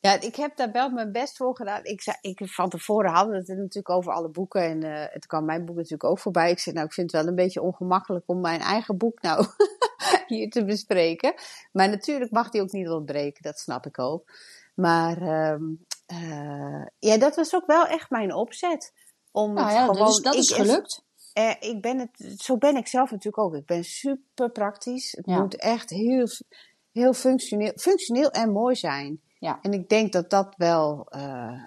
[0.00, 1.84] Ja, ik heb daar wel mijn best voor gedaan.
[1.84, 4.62] Ik zei, ik, van tevoren hadden we het natuurlijk over alle boeken.
[4.62, 6.50] En eh, het kwam mijn boek natuurlijk ook voorbij.
[6.50, 9.46] Ik zei, nou, ik vind het wel een beetje ongemakkelijk om mijn eigen boek nou
[10.26, 11.34] hier te bespreken.
[11.72, 14.32] Maar natuurlijk mag die ook niet ontbreken, dat snap ik ook.
[14.74, 15.62] Maar ehm,
[16.06, 18.92] eh, ja, dat was ook wel echt mijn opzet.
[19.32, 21.04] Om Nou ja, gewoon, dus dat is ik- gelukt.
[21.32, 23.54] eh, ik ben het, zo ben ik zelf natuurlijk ook.
[23.54, 25.12] Ik ben super praktisch.
[25.12, 25.40] Het Ja.
[25.40, 26.26] moet echt heel,
[26.92, 29.20] heel functioneel, functioneel en mooi zijn.
[29.40, 29.58] Ja.
[29.62, 31.62] En ik denk dat dat wel, eh,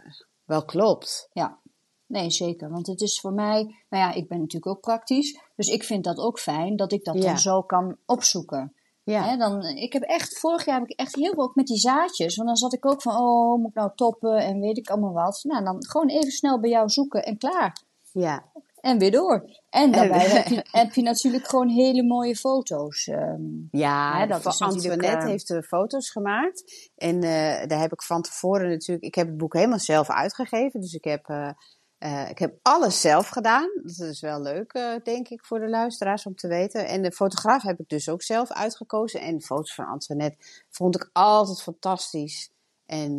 [0.46, 1.30] wel klopt.
[1.32, 1.58] Ja,
[2.06, 2.70] nee, zeker.
[2.70, 5.40] Want het is voor mij, nou ja, ik ben natuurlijk ook praktisch.
[5.56, 7.22] Dus ik vind dat ook fijn dat ik dat Ja.
[7.22, 8.74] dan zo kan opzoeken.
[9.04, 11.68] Ja, Hè, dan, ik heb echt, vorig jaar heb ik echt heel veel ook met
[11.68, 12.36] die zaadjes.
[12.36, 15.14] Want dan zat ik ook van, oh, moet ik nou toppen en weet ik allemaal
[15.14, 15.40] wat.
[15.44, 17.82] Nou, dan gewoon even snel bij jou zoeken en klaar.
[18.12, 18.52] ja.
[18.82, 19.62] En weer door.
[19.74, 23.08] En daarbij heb, je, heb je natuurlijk gewoon hele mooie foto's.
[23.08, 23.42] ehm.
[23.72, 26.90] ja Ja, dat natuurlijk, Antoinette eh, heeft de foto's gemaakt.
[26.96, 29.06] En eh, daar heb ik van tevoren natuurlijk...
[29.06, 30.82] Ik heb het boek helemaal zelf uitgegeven.
[30.82, 31.50] Dus ik heb, eh,
[31.98, 33.70] eh, ik heb alles zelf gedaan.
[33.84, 36.88] Dat is wel leuk, denk ik, voor de luisteraars om te weten.
[36.88, 39.22] En de fotograaf heb ik dus ook zelf uitgekozen.
[39.22, 40.38] En de foto's van Antoinette
[40.70, 42.52] vond ik altijd fantastisch.
[42.86, 43.16] En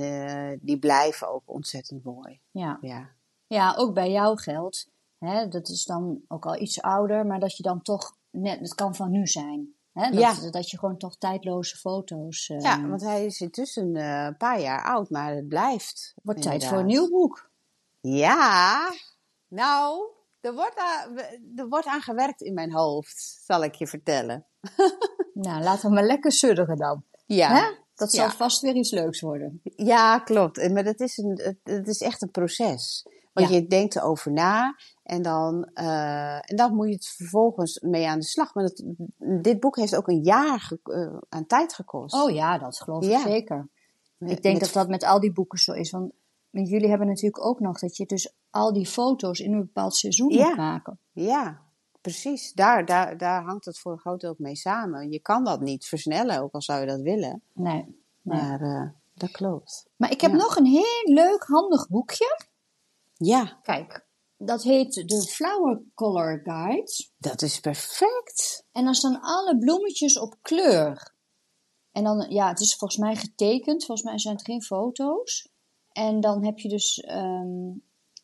[0.60, 2.40] die blijven ook ontzettend mooi.
[2.50, 2.78] ja.
[2.80, 3.10] Ja,
[3.46, 4.92] ja, ook bij jou geldt.
[5.26, 8.74] Hè, dat is dan ook al iets ouder, maar dat je dan toch net, het
[8.74, 9.74] kan van nu zijn.
[9.92, 10.50] Hè, dat, Ja.
[10.50, 12.46] dat je gewoon toch tijdloze foto's.
[12.46, 16.14] ja want hij is intussen eh, een paar jaar oud, maar het blijft.
[16.22, 17.50] wordt tijd voor een nieuw boek.
[18.00, 18.92] Ja,
[19.48, 20.04] nou,
[20.40, 21.18] er wordt, aan,
[21.56, 24.46] er wordt aan gewerkt in mijn hoofd, zal ik je vertellen.
[25.34, 27.04] Nou, laten we maar lekker sudderen dan.
[27.26, 27.76] Ja, Hè?
[27.94, 28.30] Dat zal Ja.
[28.30, 29.60] vast weer iets leuks worden.
[29.76, 30.70] ja klopt.
[30.72, 33.06] Maar dat is, een, het, het is echt een proces.
[33.32, 33.54] Want Ja.
[33.54, 38.18] je denkt erover na en dan, eh, en dan moet je het vervolgens mee aan
[38.18, 38.54] de slag.
[38.54, 38.82] Maar dat,
[39.42, 42.14] dit boek heeft ook een jaar ge- eh, aan tijd gekost.
[42.14, 43.22] Oh ja, dat geloof ik Ja.
[43.22, 43.68] zeker.
[44.18, 45.90] Ik denk met- dat dat met al die boeken zo is.
[45.90, 46.12] Want
[46.50, 50.28] jullie hebben natuurlijk ook nog dat je dus al die foto's in een bepaald seizoen
[50.32, 50.46] Ja.
[50.48, 50.98] moet maken.
[51.12, 51.60] Ja,
[52.00, 52.52] precies.
[52.52, 55.10] Daar, daar, daar hangt het voor een groot deel ook mee samen.
[55.10, 57.42] Je kan dat niet versnellen, ook al zou je dat willen.
[57.52, 57.74] Nee.
[58.22, 58.40] nee.
[58.40, 59.86] Maar eh, dat klopt.
[59.96, 60.36] Maar ik heb Ja.
[60.36, 62.38] nog een heel leuk, handig boekje.
[63.16, 64.03] Ja, Kijk,
[64.36, 67.06] dat heet de Flower Color Guide.
[67.18, 68.64] dat is perfect.
[68.72, 71.12] En dan staan alle bloemetjes op kleur.
[71.92, 73.84] En dan, ja, het is volgens mij getekend.
[73.84, 75.48] Volgens mij zijn het geen foto's.
[75.92, 77.68] En dan heb je dus, ehm,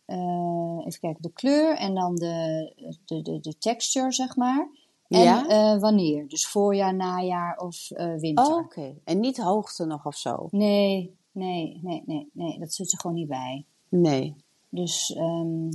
[0.05, 2.73] eh, even kijken, de kleur en dan de,
[3.05, 4.68] de, de, de texture, zeg maar.
[5.09, 5.46] En Ja?
[5.49, 6.29] eh, wanneer.
[6.29, 8.44] Dus voorjaar, najaar of eh, winter.
[8.46, 10.49] Oh, Oké, en niet hoogte nog of zo?
[10.51, 12.59] Nee, nee, nee, nee, nee.
[12.59, 13.64] Dat zit er gewoon niet bij.
[13.88, 14.37] Nee.
[14.68, 15.68] Dus, ehm,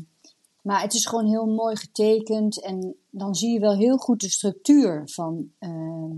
[0.66, 2.62] maar het is gewoon heel mooi getekend.
[2.62, 6.12] En dan zie je wel heel goed de structuur van ehm,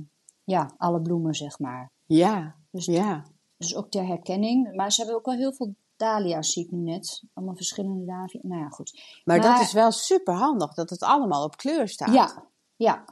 [0.43, 1.91] ja, alle bloemen, zeg maar.
[2.05, 3.25] Ja, Dus, ja.
[3.57, 4.75] dus ook ter herkenning.
[4.75, 7.23] Maar ze hebben ook wel heel veel dahlia's, zie ik nu net.
[7.33, 8.43] Allemaal verschillende dahlia's.
[8.43, 9.01] Nou ja, goed.
[9.23, 12.13] Maar, Maar- dat is wel super handig dat het allemaal op kleur staat.
[12.13, 12.43] Ja,
[12.75, 13.05] ja.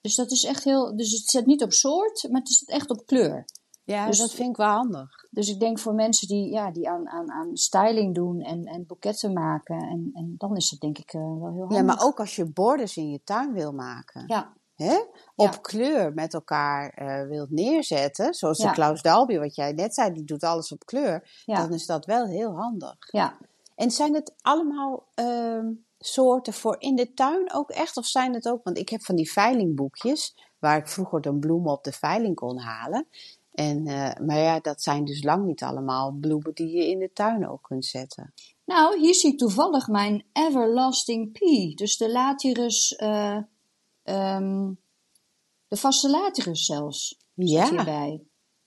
[0.00, 0.96] Dus dat is echt heel.
[0.96, 3.44] Dus het zit niet op soort, maar het is echt op kleur.
[3.86, 5.24] Ja Dus- dat vind ik wel handig.
[5.30, 8.86] Dus ik denk voor mensen die, ja, die aan, aan, aan styling doen en, en
[8.86, 9.76] boeketten maken.
[9.78, 11.76] En, en dan is dat denk ik eh, wel heel handig.
[11.76, 14.24] Ja, maar ook als je borders in je tuin wil maken.
[14.26, 14.96] Ja, Hè?
[15.34, 15.58] Op Ja.
[15.60, 18.34] kleur met elkaar eh, wilt neerzetten.
[18.34, 18.66] Zoals Ja.
[18.68, 21.42] de Klaus Dalby, wat jij net zei, die doet alles op kleur.
[21.44, 22.96] ja, Dan is dat wel heel handig.
[23.10, 23.36] ja.
[23.74, 25.66] En zijn het allemaal ehm,
[25.98, 27.96] soorten voor in de tuin ook echt?
[27.96, 31.72] Of zijn het ook, want ik heb van die veilingboekjes, waar ik vroeger dan bloemen
[31.72, 33.06] op de veiling kon halen.
[33.56, 37.10] En, eh, maar ja, dat zijn dus lang niet allemaal bloemen die je in de
[37.12, 38.32] tuin ook kunt zetten.
[38.64, 41.74] Nou, hier zie ik toevallig mijn Everlasting Pea.
[41.74, 43.38] Dus de Lathyrus, eh,
[44.02, 44.72] ehm,
[45.68, 48.22] de vaste Lathyrus zelfs, zit Ja, hierbij.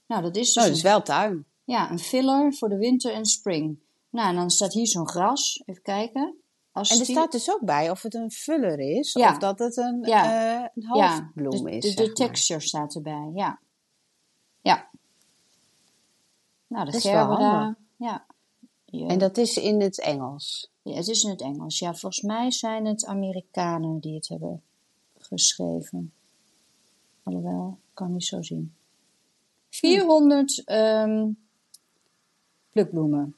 [0.08, 1.46] Nou, dat is dus Oh, dat is wel tuin.
[1.64, 3.80] ja, een filler voor de winter en spring.
[4.10, 5.62] Nou, en dan staat hier zo'n gras.
[5.66, 6.36] Even kijken.
[6.72, 9.32] Als En er die- staat dus ook bij of het een fuller is Ja.
[9.32, 10.58] of dat het een, Ja.
[10.62, 11.84] eh, een halfbloem de, is.
[11.84, 12.14] de, de maar.
[12.14, 13.60] texture staat erbij, ja.
[14.62, 14.90] Ja.
[16.68, 17.78] Nou, de Dat is wel handig.
[17.96, 18.26] Ja.
[18.86, 19.08] Ja.
[19.08, 20.72] En dat is in het Engels.
[20.82, 21.80] Ja, het is in het Engels.
[21.80, 24.62] Ja, volgens mij zijn het Amerikanen die het hebben
[25.18, 26.14] geschreven.
[27.24, 28.74] Alhoewel, kan niet zo zien.
[29.70, 31.30] 400 ehm
[32.70, 33.36] plukbloemen.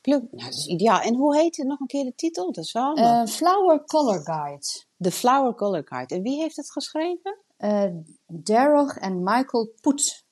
[0.00, 1.00] Pluk, nou, dat is ideaal.
[1.00, 2.52] En hoe heet het nog een keer de titel?
[2.52, 3.04] Dat is wel handig.
[3.04, 4.66] Eh, Flower Color Guide.
[4.98, 6.12] The Flower Color Card.
[6.12, 7.38] En wie heeft het geschreven?
[7.56, 7.84] Eh
[8.28, 10.24] Daryl en Michael Put,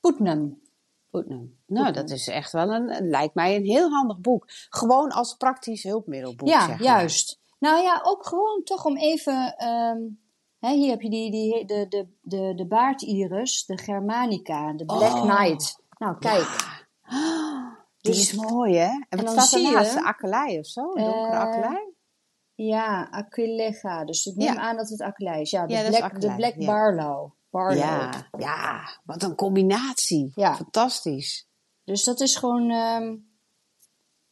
[0.00, 0.62] Putnam.
[1.10, 1.56] Putnam.
[1.66, 4.44] Nou, dat is echt wel een, lijkt mij een heel handig boek.
[4.68, 6.48] Gewoon als praktisch hulpmiddelboek.
[6.48, 6.82] Ja, zeg maar.
[6.82, 7.40] juist.
[7.58, 9.54] Nou ja, ook gewoon toch om even.
[9.56, 9.98] ehm,
[10.58, 15.14] hè, hier heb je die, die, de, de, de, de baardiris, de Germanica, de Black
[15.14, 15.36] Oh.
[15.36, 15.78] Knight.
[15.98, 16.46] Nou, kijk.
[18.00, 18.86] Die Dus- is mooi, hè?
[18.88, 19.92] En wat dan staat ernaast?
[19.94, 20.80] je- De akkelei of zo?
[20.94, 21.93] Een donkere Eh, akkelei?
[22.54, 24.04] Ja, Aquilega.
[24.04, 24.60] Dus ik neem Ja.
[24.60, 25.50] aan dat het Aquilei is.
[25.50, 26.66] Ja, de Ja, Black, de Black ja.
[26.66, 27.30] Barlow.
[27.50, 27.78] Barlow.
[27.78, 30.32] Ja, ja, wat een combinatie.
[30.34, 30.54] Ja.
[30.56, 31.46] Fantastisch.
[31.84, 32.70] Dus dat is gewoon.
[32.70, 33.16] ehm,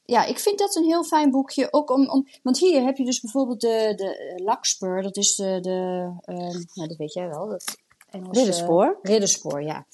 [0.05, 1.73] ja, ik vind dat een heel fijn boekje.
[1.73, 5.03] Ook om, om, want hier heb je dus bijvoorbeeld de, de eh, lakspur.
[5.03, 5.59] Dat is de.
[5.61, 7.49] de ehm, nou, dat weet jij wel.
[7.49, 7.77] Dat
[8.11, 8.99] Engelse, Ridderspoor?
[9.03, 9.87] Ridderspoor, ja.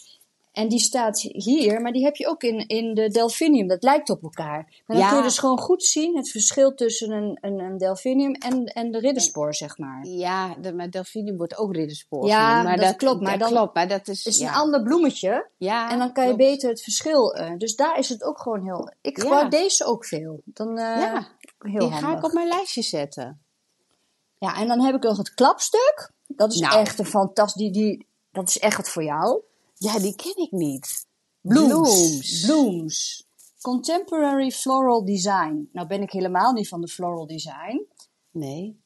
[0.59, 3.67] En die staat hier, maar die heb je ook in, in de Delphinium.
[3.69, 4.57] Dat lijkt op elkaar.
[4.87, 5.09] Maar dan Ja.
[5.09, 8.91] kun je dus gewoon goed zien het verschil tussen een, een, een Delphinium en, en
[8.91, 10.07] de Ridderspoor, zeg maar.
[10.07, 13.75] Ja, de, maar Delphinium wordt ook ridderspoor Ja, genoemd, maar dat klopt, maar dan- klopt,
[13.75, 14.25] maar dat is...
[14.25, 14.49] Het is ja.
[14.49, 15.49] een ander bloemetje.
[15.57, 17.35] Ja, En dan kan je beter het verschil.
[17.35, 18.93] eh, dus daar is het ook gewoon heel.
[19.01, 20.41] Ik gebruik deze ook veel.
[20.45, 21.99] Dan, eh, Ja, heel die handig.
[22.01, 23.41] ga ik op mijn lijstje zetten.
[24.39, 26.11] Ja, en dan heb ik nog het klapstuk.
[26.27, 26.79] Dat is Nou.
[26.81, 27.63] echt een fantastisch.
[27.63, 29.41] Die, die, dat is echt wat voor jou.
[29.79, 31.07] Ja, die ken ik niet.
[31.41, 32.41] Blooms.
[32.47, 33.27] Blooms.
[33.61, 35.69] Contemporary Floral Design.
[35.73, 37.87] Nou ben ik helemaal niet van de floral design.
[38.31, 38.81] Nee.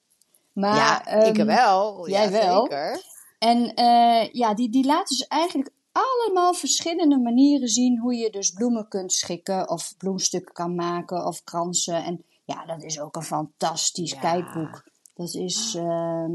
[0.53, 2.09] Maar, ja, ik ehm, wel.
[2.09, 2.61] jij ja, wel.
[2.61, 3.03] Zeker.
[3.39, 8.51] En eh, ja, die, die laten dus eigenlijk allemaal verschillende manieren zien hoe je dus
[8.51, 12.05] bloemen kunt schikken of bloemstukken kan maken of kransen.
[12.05, 14.21] En ja, dat is ook een fantastisch Ja.
[14.21, 14.91] kijkboek.
[15.15, 16.33] Dat is, ehm,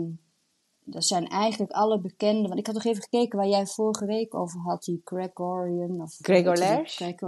[0.90, 4.36] dat zijn eigenlijk alle bekende, want ik had nog even gekeken waar jij vorige week
[4.36, 6.58] over had, die Gregorian of Gregor?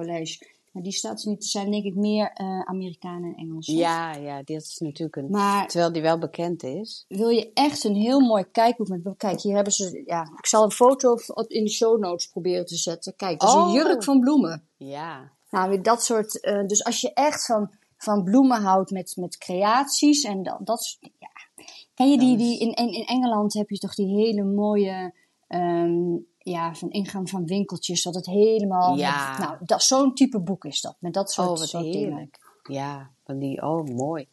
[0.06, 0.40] Lash?
[0.72, 3.76] Maar die staat niet, zijn denk ik meer eh Amerikanen en Engelsen.
[3.76, 5.30] Ja, ja, dit is natuurlijk een...
[5.30, 7.06] Maar Terwijl die wel bekend is.
[7.08, 9.02] wil je echt een heel mooi kijkboek met.
[9.18, 10.04] Kijk, hier hebben ze.
[10.06, 13.16] Ja, ik zal een foto op- in de show notes proberen te zetten.
[13.16, 13.66] Kijk, dat is Oh.
[13.68, 14.64] een jurk van bloemen.
[14.78, 15.32] Ja.
[15.50, 16.40] Nou, dat soort.
[16.42, 20.58] eh, dus als je echt van, van bloemen houdt met, met creaties en dat.
[20.66, 21.30] dat ja.
[22.00, 25.14] Ken je die, die in, in, in Engeland heb je toch die hele mooie.
[25.48, 28.98] ehm, ja, van ingang van winkeltjes, dat het helemaal.
[28.98, 29.40] Ja.
[29.40, 30.96] nou, dat, zo'n type boek is dat.
[31.00, 32.00] Met dat soort, Oh, wat soort dingen.
[32.00, 32.40] heerlijk.
[32.64, 34.28] Ja, van die, oh, mooi.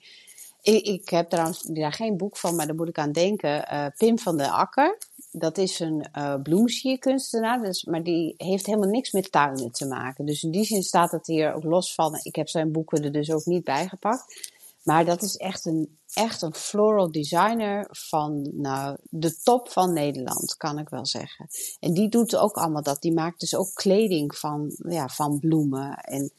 [0.62, 3.68] Ik, ik heb trouwens daar geen boek van, maar daar moet ik aan denken.
[3.68, 4.98] Eh, Pim van der Akker,
[5.33, 10.26] dat is een eh bloemsierkunstenaar, dus, maar die heeft helemaal niks met tuinen te maken.
[10.26, 12.18] Dus in die zin staat het hier ook los van.
[12.22, 14.55] Ik heb zijn boeken er dus ook niet bij gepakt.
[14.87, 20.57] Maar dat is echt een, echt een floral designer van nou, de top van Nederland,
[20.57, 21.49] kan ik wel zeggen.
[21.81, 23.03] En die doet ook allemaal dat.
[23.03, 25.94] Die maakt dus ook kleding van, ja, van bloemen.
[25.94, 26.31] En,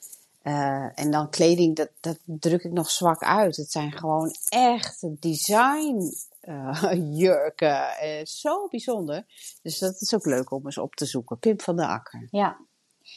[0.41, 3.55] eh, en dan kleding, dat, dat druk ik nog zwak uit.
[3.55, 7.97] Het zijn gewoon echte design eh, jurken.
[7.97, 9.25] Eh, zo bijzonder.
[9.61, 11.39] Dus dat is ook leuk om eens op te zoeken.
[11.39, 12.27] Pim van der Akker.
[12.31, 12.57] Ja.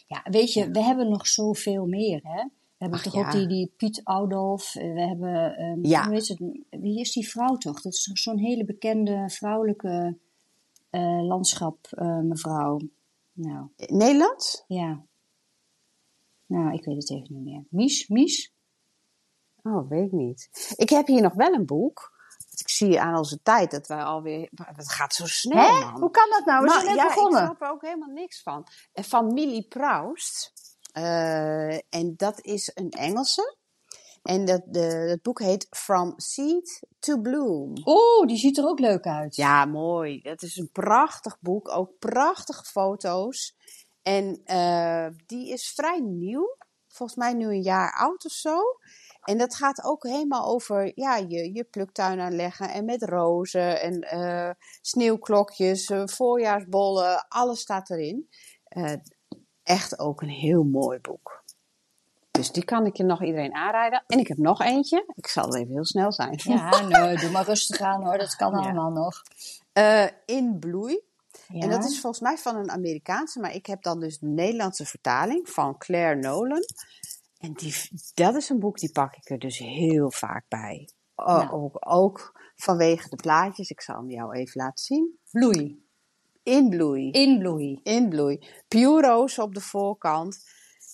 [0.07, 2.45] ja, weet je, we hebben nog zoveel meer, hè?
[2.81, 4.75] We hebben Ach, toch ook die, die Piet Oudolf.
[4.75, 6.05] eh, We hebben, ehm, Ja.
[6.05, 6.39] hoe heet het?
[6.71, 7.81] Wie is die vrouw toch?
[7.81, 10.19] Dat is zo'n hele bekende vrouwelijke
[10.91, 12.79] eh, landschap eh, mevrouw.
[13.33, 14.65] Nou, Nederlands?
[14.67, 15.03] ja.
[16.47, 17.65] Nou, ik weet het even niet meer.
[17.71, 18.09] Mies?
[18.09, 18.53] Mies?
[19.63, 20.73] Oh, weet ik niet.
[20.77, 22.19] Ik heb hier nog wel een boek.
[22.59, 24.49] Ik zie aan onze tijd dat wij alweer...
[24.55, 25.85] Het gaat zo snel, Hè?
[25.85, 26.01] man.
[26.01, 26.61] Hoe kan dat nou?
[26.61, 27.41] We Maar zijn net ja, begonnen.
[27.41, 28.67] ik snap er ook helemaal niks van.
[28.93, 30.53] Van Millie Proust.
[30.93, 33.59] Eh, en dat is een Engelse.
[34.23, 37.73] En dat, de, het boek heet From Seed to Bloom.
[37.85, 39.37] Oeh, die ziet er ook leuk uit.
[39.37, 40.21] Ja, mooi.
[40.21, 41.69] Dat is een prachtig boek.
[41.69, 43.57] Ook prachtige foto's.
[44.03, 46.57] En eh, die is vrij nieuw.
[46.89, 48.59] Volgens mij nu een jaar oud of zo.
[49.21, 52.71] En dat gaat ook helemaal over ja, je, je pluktuin aanleggen.
[52.71, 54.51] En met rozen en eh,
[54.81, 57.27] sneeuwklokjes, voorjaarsbollen.
[57.29, 58.29] Alles staat erin.
[59.71, 61.43] Echt ook een heel mooi boek.
[62.31, 64.05] Dus die kan ik je nog iedereen aanrijden.
[64.07, 65.05] En ik heb nog eentje.
[65.15, 66.35] Ik zal even heel snel zijn.
[66.43, 68.19] Ja, nee, doe maar rustig aan hoor.
[68.19, 68.59] Dat kan Ja.
[68.59, 69.23] allemaal nog.
[69.73, 71.01] Eh, in bloei.
[71.49, 71.61] Ja.
[71.61, 74.85] En dat is volgens mij van een Amerikaanse, maar ik heb dan dus de Nederlandse
[74.87, 76.63] vertaling van Claire Nolan.
[77.39, 77.75] En die,
[78.15, 80.89] dat is een boek, die pak ik er dus heel vaak bij.
[81.15, 81.51] O- Nou.
[81.51, 83.71] ook, ook vanwege de plaatjes.
[83.71, 85.19] Ik zal hem jou even laten zien.
[85.31, 85.89] Bloei.
[86.43, 87.11] In bloei.
[87.11, 87.81] In bloei.
[87.83, 88.41] In bloei.
[88.69, 90.45] Puro's op de voorkant.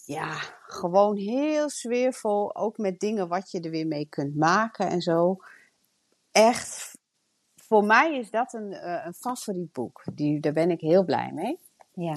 [0.04, 0.32] Ja,
[0.66, 2.56] gewoon heel sfeervol.
[2.56, 5.36] Ook met dingen wat je er weer mee kunt maken en zo.
[6.32, 6.98] Echt,
[7.54, 10.02] voor mij is dat een, eh, een favoriet boek.
[10.14, 11.58] Die, daar ben ik heel blij mee.
[11.92, 12.14] Ja.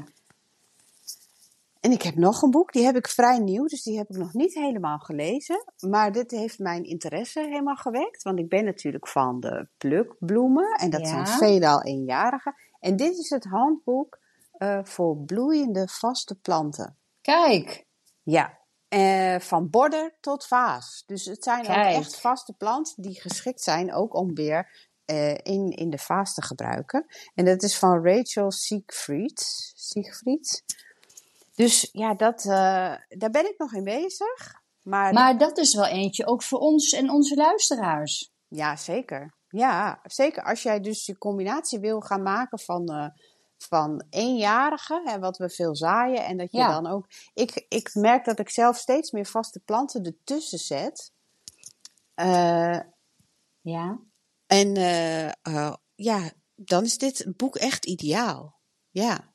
[1.79, 4.17] En ik heb nog een boek, die heb ik vrij nieuw, dus die heb ik
[4.17, 5.63] nog niet helemaal gelezen.
[5.89, 10.75] Maar dit heeft mijn interesse helemaal gewekt, want ik ben natuurlijk van de plukbloemen.
[10.79, 11.07] En dat Ja.
[11.07, 12.55] zijn veelal eenjarigen.
[12.79, 14.19] En dit is het handboek
[14.51, 16.97] eh, voor bloeiende vaste planten.
[17.21, 17.85] Kijk.
[18.23, 21.03] Ja, eh, van border tot vaas.
[21.05, 21.87] Dus het zijn Kijk.
[21.87, 26.33] ook echt vaste planten die geschikt zijn ook om weer eh, in, in de vaas
[26.33, 27.05] te gebruiken.
[27.35, 29.71] En dat is van Rachel Siegfried.
[29.75, 30.63] Siegfried.
[31.55, 34.61] Dus ja, dat, daar ben ik nog in bezig.
[34.81, 38.31] Maar, Maar dat is wel eentje ook voor ons en onze luisteraars.
[38.47, 39.37] ja, zeker.
[39.49, 40.43] Ja, zeker.
[40.43, 43.07] Als jij dus die combinatie wil gaan maken van, eh
[43.57, 46.25] van eenjarigen, hè, wat we veel zaaien.
[46.25, 46.81] En dat je Ja.
[46.81, 47.05] dan ook...
[47.33, 51.11] Ik, ik merk dat ik zelf steeds meer vaste planten ertussen zet.
[52.13, 52.79] Eh,
[53.61, 53.99] Ja.
[54.45, 58.59] en eh, eh, ja, dan is dit boek echt ideaal.
[58.89, 59.33] Ja.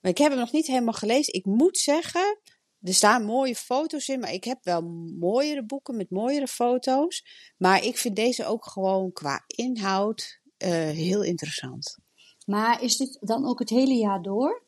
[0.00, 1.34] Maar ik heb hem nog niet helemaal gelezen.
[1.34, 2.38] Ik moet zeggen,
[2.82, 4.82] er staan mooie foto's in, maar ik heb wel
[5.18, 7.24] mooiere boeken met mooiere foto's.
[7.56, 11.98] Maar ik vind deze ook gewoon qua inhoud eh, heel interessant.
[12.46, 14.62] Maar is dit dan ook het hele jaar door?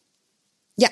[0.75, 0.91] Ja,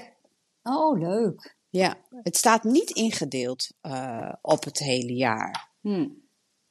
[0.63, 1.57] Oh, leuk.
[1.71, 1.97] ja.
[2.23, 5.71] het staat niet ingedeeld eh, op het hele jaar.
[5.81, 6.09] Hm.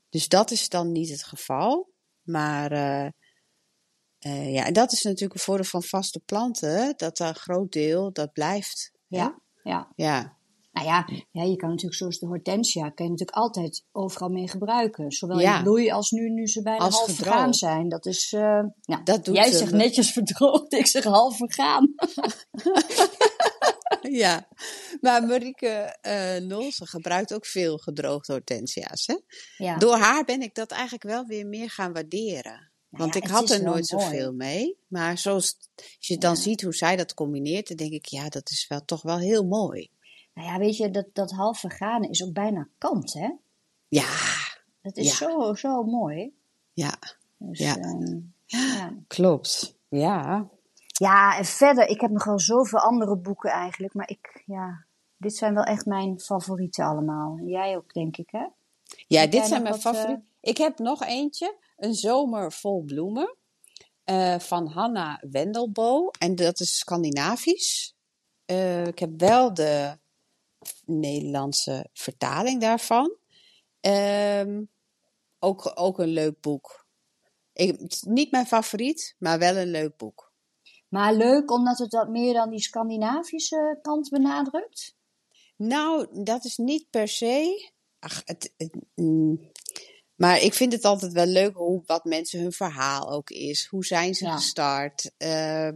[0.09, 1.89] Dus dat is dan niet het geval.
[2.21, 6.93] Maar eh, ja, en dat is natuurlijk een voordeel van vaste planten.
[6.97, 8.91] Dat een groot deel, dat blijft.
[9.07, 9.39] Ja.
[9.63, 9.91] Ja.
[9.95, 10.37] Ja,
[10.71, 14.47] Nou ja, ja, je kan natuurlijk zoals de hortensia, kan je natuurlijk altijd overal mee
[14.49, 15.11] gebruiken.
[15.11, 15.57] Zowel Ja.
[15.57, 17.89] in bloei als nu, nu ze bijna Als half vergaan zijn.
[17.89, 19.01] Dat is, eh, ja.
[19.03, 19.57] dat doet Jij ze.
[19.57, 21.93] zegt netjes verdroogd, ik zeg half vergaan.
[24.01, 24.47] Ja,
[25.01, 29.07] maar Marieke eh Nolse gebruikt ook veel gedroogde hortensia's.
[29.07, 29.15] Hè?
[29.57, 29.77] Ja.
[29.77, 32.71] Door haar ben ik dat eigenlijk wel weer meer gaan waarderen.
[32.89, 34.77] Nou Want ja, ik had er nooit zoveel mee.
[34.87, 38.49] Maar zoals, als je dan ziet hoe zij dat combineert, dan denk ik, ja, dat
[38.49, 39.89] is wel toch wel heel mooi.
[40.41, 41.63] Nou ja, weet je, dat, dat half
[42.09, 43.29] is ook bijna kant, hè?
[43.87, 44.09] Ja,
[44.81, 45.15] Dat is Ja.
[45.15, 46.33] zo, zo mooi.
[46.73, 46.95] ja,
[47.37, 47.75] Dus, Ja.
[47.77, 48.93] ehm, ja.
[49.07, 49.77] klopt.
[49.87, 50.49] Ja,
[50.87, 54.85] Ja, en verder, ik heb nog wel zoveel andere boeken eigenlijk, maar ik, ja,
[55.17, 57.39] dit zijn wel echt mijn favorieten allemaal.
[57.43, 58.45] Jij ook, denk ik, hè?
[59.07, 60.27] Ja, dit zijn mijn wat, eh, favorieten.
[60.41, 63.35] Ik heb nog eentje, Een zomer vol bloemen,
[64.03, 66.09] eh, van Hanna Wendelbo.
[66.19, 67.95] En dat is Scandinavisch.
[68.45, 69.99] Eh, ik heb wel de
[70.85, 73.15] Nederlandse vertaling daarvan.
[73.79, 74.61] Ehm,
[75.39, 76.85] ook, ook een leuk boek.
[77.53, 80.33] Ik, het is niet mijn favoriet, maar wel een leuk boek.
[80.87, 84.95] Maar leuk, omdat het wat meer dan die Scandinavische kant benadrukt.
[85.55, 87.69] Nou, dat is niet per se.
[87.99, 89.51] Ach, het, het- mm.
[90.15, 93.65] maar ik vind het altijd wel leuk hoe wat mensen hun verhaal ook is.
[93.65, 94.35] Hoe zijn ze Ja.
[94.35, 95.11] gestart?
[95.17, 95.67] Eh,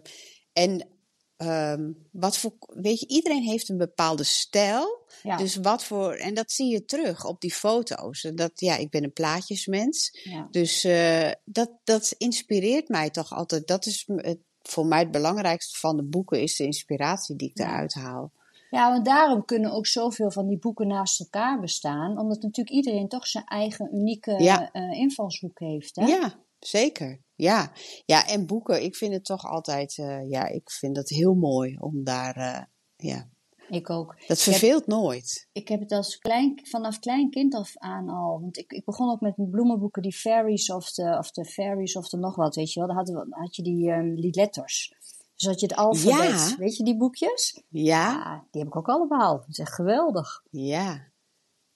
[0.53, 0.94] en
[1.37, 2.51] ehm, wat voor.
[2.59, 5.03] Weet je, iedereen heeft een bepaalde stijl.
[5.23, 6.13] Ja, Dus wat voor.
[6.13, 8.23] En dat zie je terug op die foto's.
[8.23, 10.19] En Dat, ja, ik ben een plaatjesmens.
[10.23, 10.47] ja.
[10.51, 13.67] Dus eh, dat, dat inspireert mij toch altijd.
[13.67, 17.57] Dat is het, voor mij het belangrijkste van de boeken, is de inspiratie die ik
[17.57, 17.65] Ja.
[17.67, 18.31] eruit haal.
[18.69, 22.17] ja, want daarom kunnen ook zoveel van die boeken naast elkaar bestaan.
[22.19, 24.31] Omdat natuurlijk iedereen toch zijn eigen unieke
[24.71, 26.05] eh, invalshoek heeft, hè?
[26.05, 26.33] Ja,
[26.67, 27.23] zeker.
[27.36, 27.71] Ja.
[28.06, 31.75] ja, en boeken, ik vind het toch altijd, eh, ja, ik vind het heel mooi
[31.80, 32.62] om daar, eh,
[32.95, 33.30] ja,
[33.69, 34.08] Ik ook.
[34.08, 35.47] dat Ik heb- verveelt nooit.
[35.51, 38.39] Ik heb het als klein, vanaf klein kind af aan al.
[38.41, 42.10] Want ik, ik begon ook met bloemenboeken, die fairies of de, of de fairies of
[42.10, 42.88] de nog wat, weet je wel.
[42.88, 44.93] Dan hadden we, had je die, die letters.
[45.36, 46.30] Dus had je het alfabet.
[46.49, 46.56] Ja.
[46.58, 47.63] Weet je die boekjes?
[47.69, 49.38] Ja, Ja, die heb ik ook allemaal.
[49.39, 50.43] Dat is echt geweldig.
[50.49, 51.13] ja.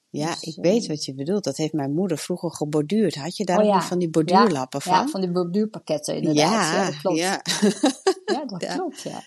[0.10, 1.44] Ja, Dus, ik eh, weet wat je bedoelt.
[1.44, 3.16] Dat heeft mijn moeder vroeger geborduurd.
[3.16, 3.82] Had je daar Oh ja.
[3.82, 5.10] van die borduurlappen Ja, van?
[5.10, 6.52] van die borduurpakketten inderdaad.
[6.52, 7.18] Ja, dat klopt.
[7.18, 7.42] Ja,
[8.46, 9.24] dat klopt, ja.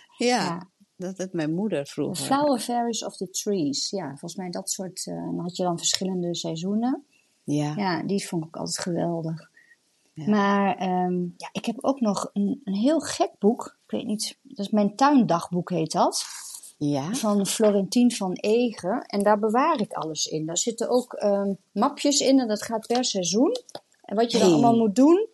[0.96, 2.24] Dat had mijn moeder The vroeger.
[2.24, 3.90] Flower Fairies of the Trees.
[3.90, 5.06] Ja, volgens mij dat soort.
[5.06, 7.04] eh, dan had je dan verschillende seizoenen.
[7.44, 7.72] Ja.
[7.76, 9.50] Ja, die vond ik altijd geweldig.
[10.12, 10.28] Ja.
[10.28, 13.78] Maar ehm, ja, ik heb ook nog een, een heel gek boek.
[13.84, 16.24] Ik weet niet, dat is mijn tuindagboek heet dat.
[16.90, 17.14] Ja.
[17.14, 19.02] Van Florentien van Egen.
[19.06, 20.46] En daar bewaar ik alles in.
[20.46, 23.56] Daar zitten ook ehm, mapjes in en dat gaat per seizoen.
[24.02, 25.26] En wat je dan allemaal moet doen.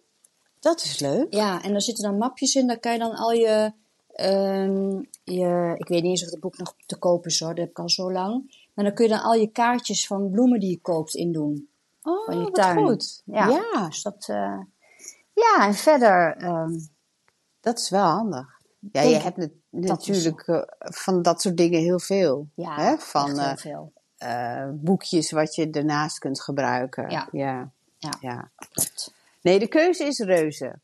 [0.61, 1.34] Dat is leuk.
[1.34, 2.66] Ja, en daar zitten dan mapjes in.
[2.66, 3.72] Daar kan je dan al je,
[4.12, 5.74] ehm, je...
[5.78, 7.49] Ik weet niet eens of het boek nog te koop is hoor.
[7.49, 8.66] Dat heb ik al zo lang.
[8.74, 11.68] Maar dan kun je dan al je kaartjes van bloemen die je koopt indoen.
[12.03, 12.76] Oh, Van je tuin.
[12.86, 13.22] goed.
[13.24, 13.49] Ja.
[13.49, 13.86] Ja.
[13.86, 14.26] Dus dat...
[14.28, 14.61] eh,
[15.34, 16.36] ja, en verder...
[16.36, 16.78] ehm,
[17.61, 18.57] dat is wel handig.
[18.93, 19.37] Ja, je hebt
[19.70, 22.49] natuurlijk eh, van dat soort dingen heel veel.
[22.55, 22.97] ja, hè?
[22.99, 23.93] Van heel eh, veel.
[24.16, 27.11] eh, boekjes wat je ernaast kunt gebruiken.
[27.11, 27.29] Ja.
[27.33, 27.72] ja.
[28.20, 28.51] Ja.
[29.43, 30.79] Nee, de keuze is reuze.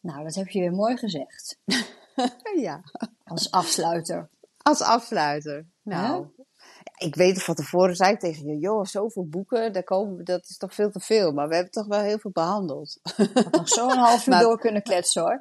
[0.00, 1.56] Nou, dat heb je weer mooi gezegd.
[2.56, 2.82] Ja.
[3.24, 4.28] Als afsluiter.
[4.62, 5.66] Als afsluiter.
[5.82, 6.26] Nou,
[7.00, 10.56] ik weet van tevoren zei ik tegen je, joh, zoveel boeken, daar komen, dat is
[10.56, 11.32] toch veel te veel.
[11.32, 12.98] Maar we hebben toch wel heel veel behandeld.
[13.34, 15.40] had nog zo een half uur Maar- door kunnen kletsen hoor.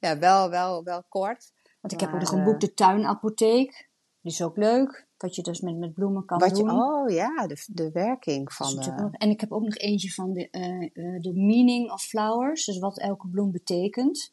[0.00, 1.52] ja, wel, wel, wel kort.
[1.80, 3.88] Want ik heb ook nog een eh, boek, De Tuinapotheek.
[4.20, 5.06] Die is ook leuk.
[5.16, 6.82] Wat je dus met, met bloemen kan Wat je, doen.
[6.82, 8.90] oh ja, de, de werking van de...
[8.96, 12.64] nog- en ik heb ook nog eentje van de, eh, eh, de meaning of flowers.
[12.64, 14.32] Dus wat elke bloem betekent.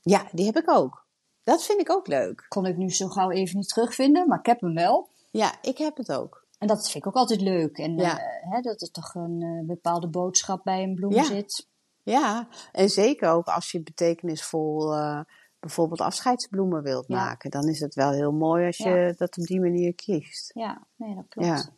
[0.00, 1.06] Ja, die heb ik ook.
[1.42, 2.44] Dat vind ik ook leuk.
[2.48, 5.08] Kon ik nu zo gauw even niet terugvinden, maar ik heb hem wel.
[5.32, 6.46] Ja, ik heb het ook.
[6.58, 7.78] En dat vind ik ook altijd leuk.
[7.78, 8.18] En Ja.
[8.18, 11.24] eh, hè, dat er toch een eh, bepaalde boodschap bij een bloem Ja.
[11.24, 11.68] zit.
[12.02, 15.20] Ja, en zeker ook als je betekenisvol eh,
[15.60, 17.16] bijvoorbeeld afscheidsbloemen wilt Ja.
[17.16, 17.50] maken.
[17.50, 20.50] Dan is het wel heel mooi als je dat op die manier kiest.
[20.54, 21.70] Ja, nee, dat klopt.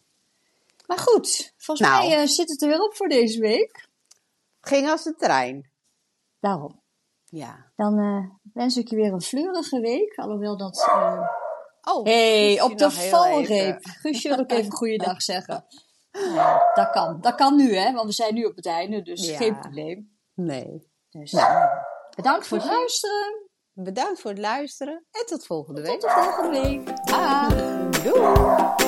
[0.87, 2.09] Maar goed, volgens Nou.
[2.09, 3.89] mij zit het er weer op voor deze week.
[4.61, 5.71] Ging als de trein.
[6.41, 6.81] Daarom.
[7.25, 7.71] Ja.
[7.77, 7.95] Dan
[8.53, 10.15] wens ik je weer een fleurige week.
[10.17, 10.77] Alhoewel dat...
[11.85, 13.79] Oh, hey, op de valreep.
[13.83, 15.65] Guusje wil ook even goeiedag zeggen.
[16.11, 17.21] Ja, dat kan.
[17.21, 17.93] Dat kan nu, hè?
[17.93, 19.37] Want we zijn nu op het einde, dus Ja.
[19.37, 20.19] geen probleem.
[20.35, 20.91] Nee.
[21.11, 21.69] Dus, Nou.
[22.17, 23.43] bedankt voor het luisteren.
[23.73, 26.01] Bedankt voor het luisteren en tot volgende week.
[26.01, 27.07] Tot de volgende week.
[27.07, 27.49] Dag.
[28.03, 28.84] Doei!